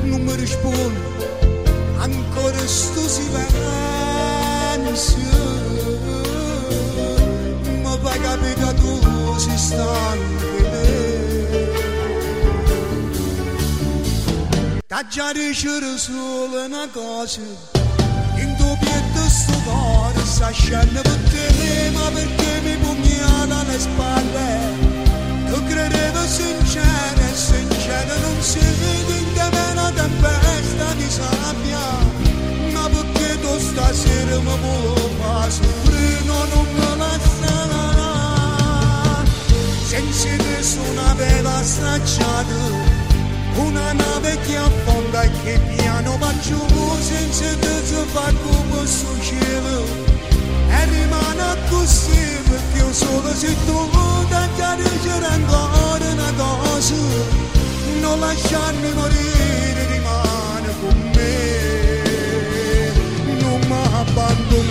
Non 0.04 0.22
mi 0.22 0.36
rispondi, 0.36 1.00
ancora 1.98 2.68
sto 2.68 3.08
silenzio. 3.08 3.52
Ma 7.82 7.98
poi 7.98 8.20
capita 8.20 8.74
tu 8.74 9.38
si 9.38 9.58
sta 9.58 9.92
anche 10.12 10.62
me. 10.72 11.72
T'ha 14.88 15.08
già 15.08 15.32
dicere 15.32 15.98
solo 15.98 16.66
una 16.66 16.88
cosa 16.92 17.83
Sta 20.44 20.52
scena 20.52 21.02
per 21.02 21.20
te 21.30 21.90
Ma 21.94 22.10
perché 22.10 22.60
mi 22.64 22.76
pugnala 22.78 23.60
alle 23.60 23.80
spalle 23.80 24.52
Tu 25.48 25.64
credevo 25.66 26.26
sincera 26.26 27.30
e 27.30 27.36
sincera 27.36 28.16
Non 28.20 28.42
si 28.42 28.60
vede 28.60 29.18
in 29.20 29.34
te 29.34 29.42
una 29.72 29.92
tempesta 29.92 30.94
di 30.96 31.10
sabbia. 31.10 31.86
Ma 32.74 32.90
perché 32.90 33.40
tu 33.42 33.60
stasera 33.60 34.40
mi 34.40 34.58
vuoi 34.62 35.16
fare 35.20 35.52
soffrire? 35.52 36.24
No, 36.26 36.46
non 36.54 36.66
me 36.74 36.96
la 36.98 37.20
sa 37.38 37.56
Senza 39.86 40.36
te 40.38 41.14
vela 41.16 41.64
stracciata 41.64 42.93
una 43.56 43.94
nave 43.94 44.38
che 44.46 44.56
affonda 44.58 45.22
e 45.24 45.32
che 45.44 45.60
piano 45.76 46.18
va 46.18 46.34
giù 46.42 46.60
senza 47.00 47.56
te 47.60 47.86
si 47.86 47.96
fa 48.12 48.32
come 48.44 48.88
sul 48.88 49.22
cielo 49.22 49.86
e 50.70 50.86
rimane 50.86 51.58
così 51.70 52.38
perché 52.50 52.78
io 52.78 52.94
solo 52.94 53.34
se 53.34 53.56
tu 53.66 53.90
da 54.30 54.48
chiarire 54.56 55.26
ancora 55.28 56.06
una 56.12 56.34
cosa 56.38 57.44
non 58.04 58.20
lasciarmi 58.20 58.92
morire 58.94 59.88
rimane 59.92 60.74
con 60.82 61.12
me. 61.16 61.42
Non 63.40 63.60
mi 63.60 63.80
abbandonare 63.94 64.63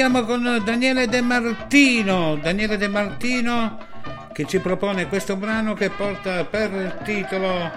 andiamo 0.00 0.24
con 0.24 0.62
Daniele 0.64 1.08
De 1.08 1.20
Martino. 1.20 2.36
Daniele 2.36 2.76
De 2.76 2.86
Martino 2.86 3.78
che 4.32 4.44
ci 4.44 4.60
propone 4.60 5.08
questo 5.08 5.34
brano 5.34 5.74
che 5.74 5.90
porta 5.90 6.44
per 6.44 6.72
il 6.72 6.98
titolo 7.02 7.68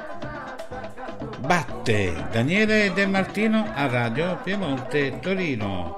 Batte. 1.39 2.27
Daniele 2.31 2.91
De 2.93 3.07
Martino 3.07 3.71
a 3.73 3.87
Radio 3.87 4.39
Piemonte 4.43 5.17
Torino. 5.19 5.95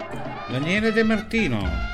Daniele 0.47 0.93
De 0.93 1.03
Martino. 1.03 1.92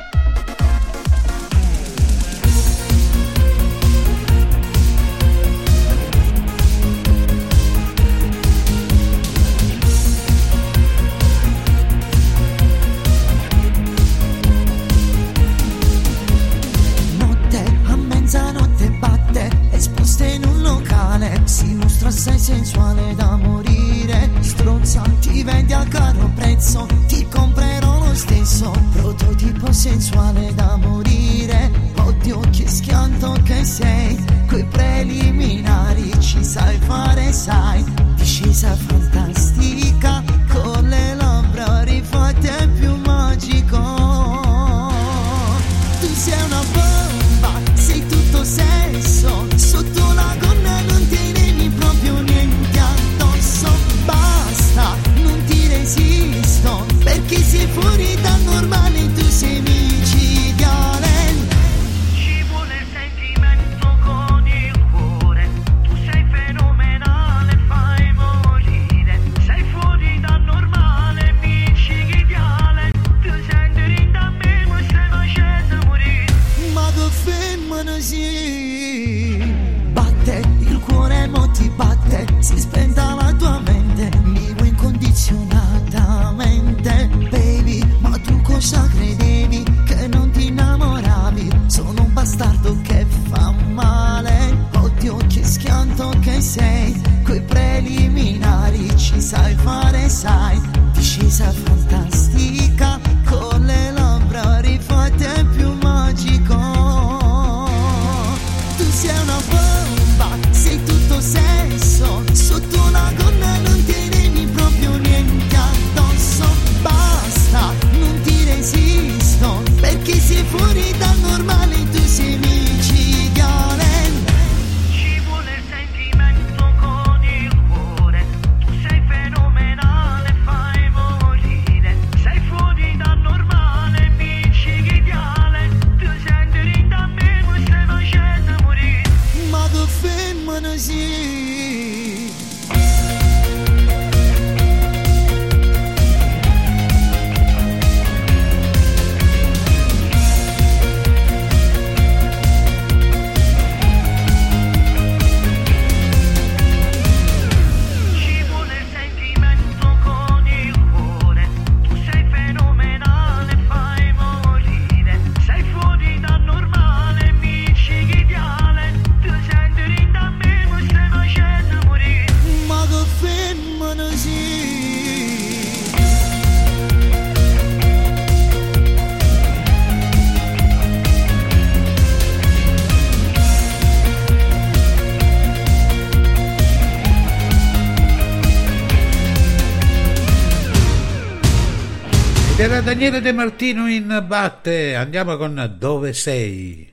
C'era 192.69 192.81
Daniele 192.81 193.19
De 193.19 193.31
Martino 193.31 193.89
in 193.89 194.23
batte, 194.27 194.93
andiamo 194.93 195.37
con 195.37 195.73
Dove 195.75 196.13
sei? 196.13 196.87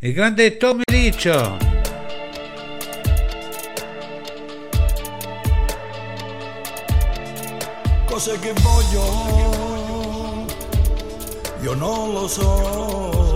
Il 0.00 0.12
grande 0.12 0.58
Tommy 0.58 0.82
Liccio. 0.84 1.56
Cos'è 8.04 8.38
che 8.38 8.52
voglio, 8.60 10.46
io 11.62 11.72
non 11.72 12.12
lo 12.12 12.28
so. 12.28 13.34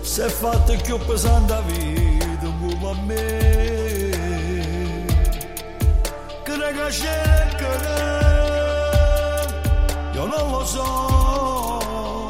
Se 0.00 0.26
fate 0.30 0.76
che 0.76 0.92
ho 0.92 0.98
pesante 1.00 1.52
vita, 1.66 2.50
come 2.58 2.88
a 2.88 2.94
me. 3.04 3.16
Che 6.44 6.56
c'è, 6.88 7.56
che 7.58 7.66
ragazzi 7.66 8.27
non 10.28 10.50
lo 10.50 10.64
so, 10.64 12.28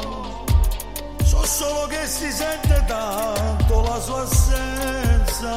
so 1.23 1.45
solo 1.45 1.87
che 1.87 2.07
si 2.07 2.31
sente 2.31 2.83
tanto 2.87 3.81
la 3.81 3.99
sua 3.99 4.21
assenza. 4.21 5.53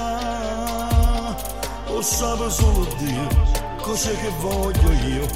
Lo 1.86 2.02
sape 2.02 2.50
solo 2.50 2.86
Dio, 2.98 3.28
cosa 3.80 4.10
che 4.10 4.30
voglio 4.40 4.92
io, 5.06 5.26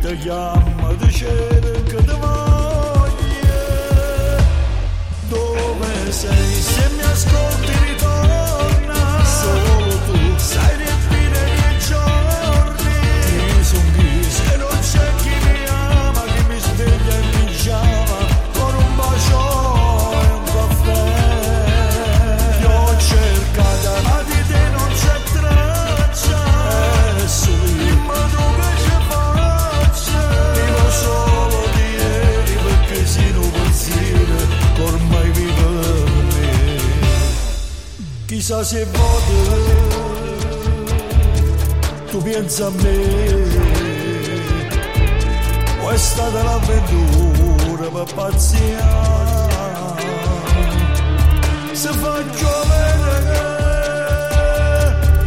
ti 0.00 0.16
chiamo, 0.18 0.96
ti 0.96 1.10
cerco, 1.10 1.96
ti 2.04 2.16
voglio. 2.20 2.82
Dove 5.28 6.12
sei? 6.12 6.54
Se 6.54 6.88
mi 6.94 7.02
ascolti 7.02 7.72
ritorno. 7.86 8.73
Chissà 38.44 38.62
se 38.62 38.84
vuoi 38.84 39.22
tu 42.10 42.22
pensi 42.22 42.60
a 42.60 42.68
me, 42.68 42.98
questa 45.82 45.94
è 45.94 45.96
stata 45.96 46.42
l'avventura 46.42 47.88
per 47.88 48.14
pazzia. 48.14 48.86
Se 51.72 51.88
faccio 51.88 52.64
vedere 52.68 53.40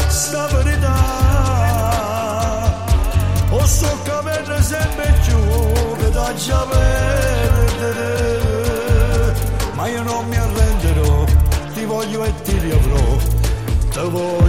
sta 0.09 0.47
verità, 0.49 0.95
o 3.49 3.65
so 3.65 3.97
capire 4.03 4.61
sempre 4.61 5.19
più 5.23 5.39
che 5.97 6.11
da 6.11 6.33
già 6.35 6.65
over 13.97 14.46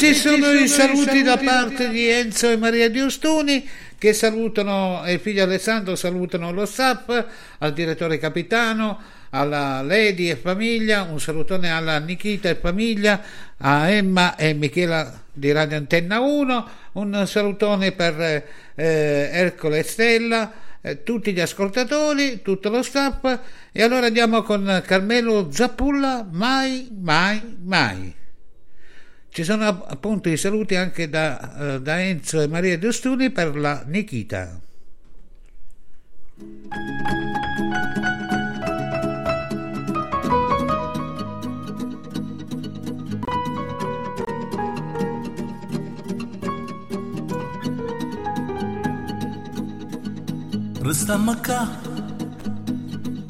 ci 0.00 0.14
sono 0.14 0.50
i 0.52 0.66
saluti 0.66 1.20
da 1.20 1.36
parte 1.36 1.90
di 1.90 2.08
Enzo 2.08 2.48
e 2.48 2.56
Maria 2.56 2.90
Giustuni 2.90 3.68
che 3.98 4.14
salutano 4.14 5.02
il 5.06 5.20
figlio 5.20 5.42
Alessandro, 5.42 5.94
salutano 5.94 6.52
lo 6.52 6.64
staff, 6.64 7.22
al 7.58 7.74
direttore 7.74 8.16
capitano, 8.16 8.98
alla 9.28 9.82
Lady 9.82 10.30
e 10.30 10.36
famiglia, 10.36 11.02
un 11.02 11.20
salutone 11.20 11.70
alla 11.70 11.98
Nikita 11.98 12.48
e 12.48 12.54
famiglia, 12.54 13.20
a 13.58 13.90
Emma 13.90 14.36
e 14.36 14.54
Michela 14.54 15.20
di 15.30 15.52
Radio 15.52 15.76
Antenna 15.76 16.20
1, 16.20 16.68
un 16.92 17.26
salutone 17.26 17.92
per 17.92 18.18
eh, 18.20 18.42
Ercole 19.30 19.80
e 19.80 19.82
Stella, 19.82 20.50
eh, 20.80 21.02
tutti 21.02 21.34
gli 21.34 21.40
ascoltatori, 21.40 22.40
tutto 22.40 22.70
lo 22.70 22.82
staff 22.82 23.38
e 23.70 23.82
allora 23.82 24.06
andiamo 24.06 24.40
con 24.40 24.82
Carmelo 24.82 25.52
Zappulla, 25.52 26.26
mai, 26.32 26.88
mai, 26.90 27.58
mai. 27.62 28.14
Ci 29.32 29.44
sono 29.44 29.64
appunto 29.64 30.28
i 30.28 30.36
saluti 30.36 30.74
anche 30.74 31.08
da, 31.08 31.74
eh, 31.74 31.80
da 31.80 32.00
Enzo 32.00 32.40
e 32.40 32.48
Maria 32.48 32.76
Giustuni 32.78 33.30
per 33.30 33.56
la 33.56 33.84
Nikita. 33.86 34.60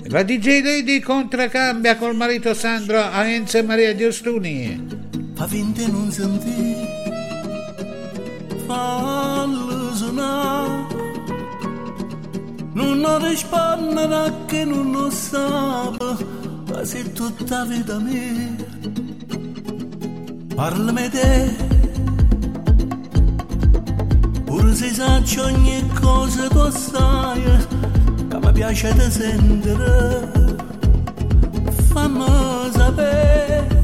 La 0.08 0.22
DJ 0.22 0.62
Lady 0.62 1.00
contraccambia 1.00 1.96
col 1.96 2.16
marito 2.16 2.54
Sandro 2.54 2.98
a 3.00 3.26
Enzo 3.26 3.58
e 3.58 3.62
Maria 3.62 3.94
Giustuni. 3.94 5.09
Di 5.48 5.90
non 5.90 6.10
sentire, 6.12 6.86
fallo 8.66 9.94
suonare. 9.94 10.86
Non 12.74 13.02
ho 13.04 13.16
risponde 13.18 14.32
che 14.46 14.64
non 14.66 14.92
lo 14.92 15.10
sa, 15.10 15.90
ma 16.68 16.84
sei 16.84 17.10
tutta 17.12 17.64
vita 17.64 17.98
mia. 17.98 18.54
Parlami 20.54 21.08
te, 21.08 21.56
pure 24.44 24.74
se 24.74 24.92
sa 24.92 25.22
ogni 25.42 25.88
cosa 26.00 26.48
tu 26.48 26.70
sai, 26.70 27.42
che 28.28 28.38
mi 28.38 28.52
piace 28.52 28.94
da 28.94 29.08
sentire, 29.08 30.32
fammi 31.88 32.70
sapere. 32.72 33.79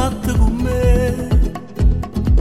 Fatto 0.00 0.34
con 0.36 0.54
me 0.56 1.28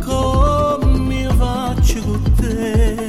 Come 0.02 1.16
io 1.16 1.34
faccio 1.34 2.02
con 2.02 2.34
te 2.38 3.09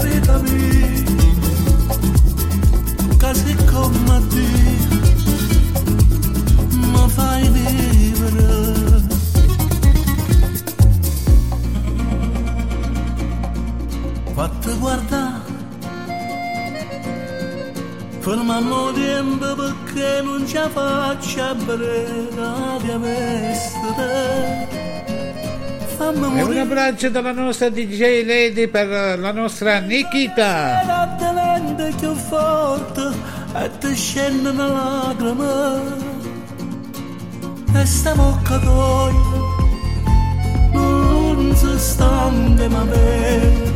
Habítame, 0.00 1.04
casi 3.18 3.54
como 3.70 4.12
a 4.12 4.18
ti, 4.30 4.48
ma 6.92 7.06
fai 7.06 7.44
vivere. 7.50 8.48
Fatti 14.34 14.72
guardare, 14.78 15.52
fermammo 18.20 18.92
tempo 18.92 19.54
perché 19.54 20.22
non 20.22 20.46
ci 20.46 20.56
faccia 20.72 21.54
breve 21.54 22.30
di 22.80 22.90
avessere. 22.90 24.79
E 26.02 26.42
un 26.42 26.56
abbraccio 26.56 27.10
dalla 27.10 27.32
nostra 27.32 27.68
DJ 27.68 28.24
Lady 28.24 28.66
per 28.68 29.18
la 29.18 29.32
nostra 29.32 29.78
Nikita. 29.80 31.18
Lente 31.32 31.92
più 31.98 32.14
forte 32.14 33.10
e 33.54 33.70
ti 33.78 33.94
scendono 33.94 34.68
lacrime 34.68 36.18
questa 37.70 38.14
bocca 38.14 38.58
tua 38.58 39.10
non 40.72 41.52
si 41.54 41.78
stanca 41.78 42.68
ma 42.68 42.84
bene 42.84 43.72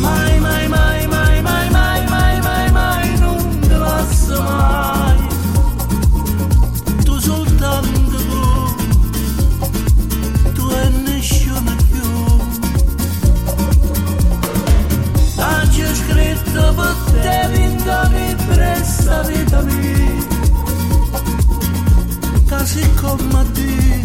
mai 0.00 0.38
mai 0.40 0.68
mai 0.68 1.05
și 22.76 22.88
comadii 23.00 23.95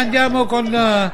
andiamo 0.00 0.46
con 0.46 0.74
eh, 0.74 1.12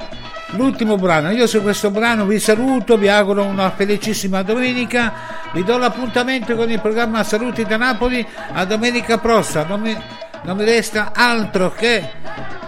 l'ultimo 0.51 0.97
brano. 0.97 1.31
Io 1.31 1.47
su 1.47 1.61
questo 1.61 1.91
brano 1.91 2.25
vi 2.25 2.39
saluto, 2.39 2.97
vi 2.97 3.09
auguro 3.09 3.45
una 3.45 3.71
felicissima 3.71 4.43
domenica. 4.43 5.13
Vi 5.53 5.65
do 5.65 5.77
l'appuntamento 5.77 6.55
con 6.55 6.71
il 6.71 6.81
programma 6.81 7.25
Saluti 7.25 7.65
da 7.65 7.77
Napoli 7.77 8.27
a 8.53 8.65
domenica 8.65 9.19
prossima. 9.19 9.65
Non 9.65 9.81
mi, 9.81 9.97
non 10.43 10.57
mi 10.57 10.65
resta 10.65 11.11
altro 11.15 11.73
che 11.73 12.09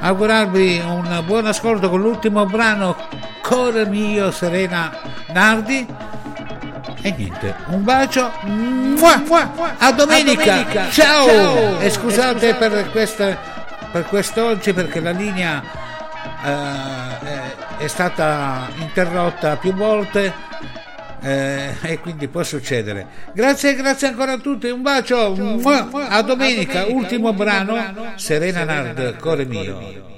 augurarvi 0.01 0.83
un 0.85 1.23
buon 1.25 1.47
ascolto 1.47 1.89
con 1.89 2.01
l'ultimo 2.01 2.45
brano 2.47 2.97
Core 3.41 3.87
mio 3.87 4.31
Serena 4.31 4.93
Nardi. 5.33 5.87
E 7.01 7.15
niente, 7.17 7.55
un 7.67 7.85
bacio. 7.85 8.33
Mua, 8.43 9.23
mua, 9.25 9.77
a 9.79 9.93
domenica. 9.93 10.43
A 10.43 10.47
domenica. 10.47 10.91
Ciao. 10.91 11.27
Ciao. 11.27 11.79
E 11.79 11.91
scusate 11.91 12.55
per 12.55 12.91
queste 12.91 13.57
per 13.91 14.05
quest'oggi 14.05 14.73
perché 14.73 15.01
la 15.01 15.11
linea 15.11 15.63
eh, 16.45 17.85
è- 17.85 17.87
stata 17.89 18.69
interrotta 18.79 19.57
più 19.57 19.73
volte 19.75 20.33
eh, 21.21 21.75
e 21.83 21.99
quindi 22.01 22.29
può 22.29 22.43
succedere. 22.43 23.07
Grazie, 23.33 23.75
grazie 23.75 24.09
ancora 24.09 24.33
a 24.33 24.39
tutti, 24.39 24.69
un 24.69 24.83
bacio, 24.83 25.35
Mua, 25.35 25.89
a 26.09 26.23
domenica, 26.23 26.87
ultimo 26.87 27.33
brano, 27.33 28.15
Serena 28.17 28.65
Nard, 28.65 29.17
Core 29.19 29.45
mio. 29.45 29.63
Due 29.75 30.18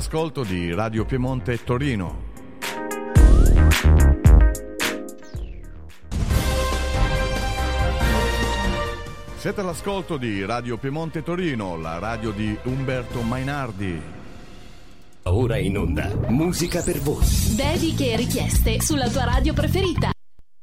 all'ascolto 0.00 0.44
di 0.44 0.72
Radio 0.72 1.04
Piemonte 1.04 1.62
Torino. 1.62 2.28
Siete 9.36 9.60
all'ascolto 9.60 10.16
di 10.16 10.42
Radio 10.46 10.78
Piemonte 10.78 11.22
Torino, 11.22 11.76
la 11.76 11.98
radio 11.98 12.30
di 12.30 12.56
Umberto 12.62 13.20
Mainardi. 13.20 14.00
Ora 15.24 15.58
in 15.58 15.76
onda, 15.76 16.10
musica 16.28 16.80
per 16.80 16.98
voi. 17.00 17.26
Dediche 17.54 18.12
e 18.12 18.16
richieste 18.16 18.80
sulla 18.80 19.10
tua 19.10 19.24
radio 19.24 19.52
preferita. 19.52 20.12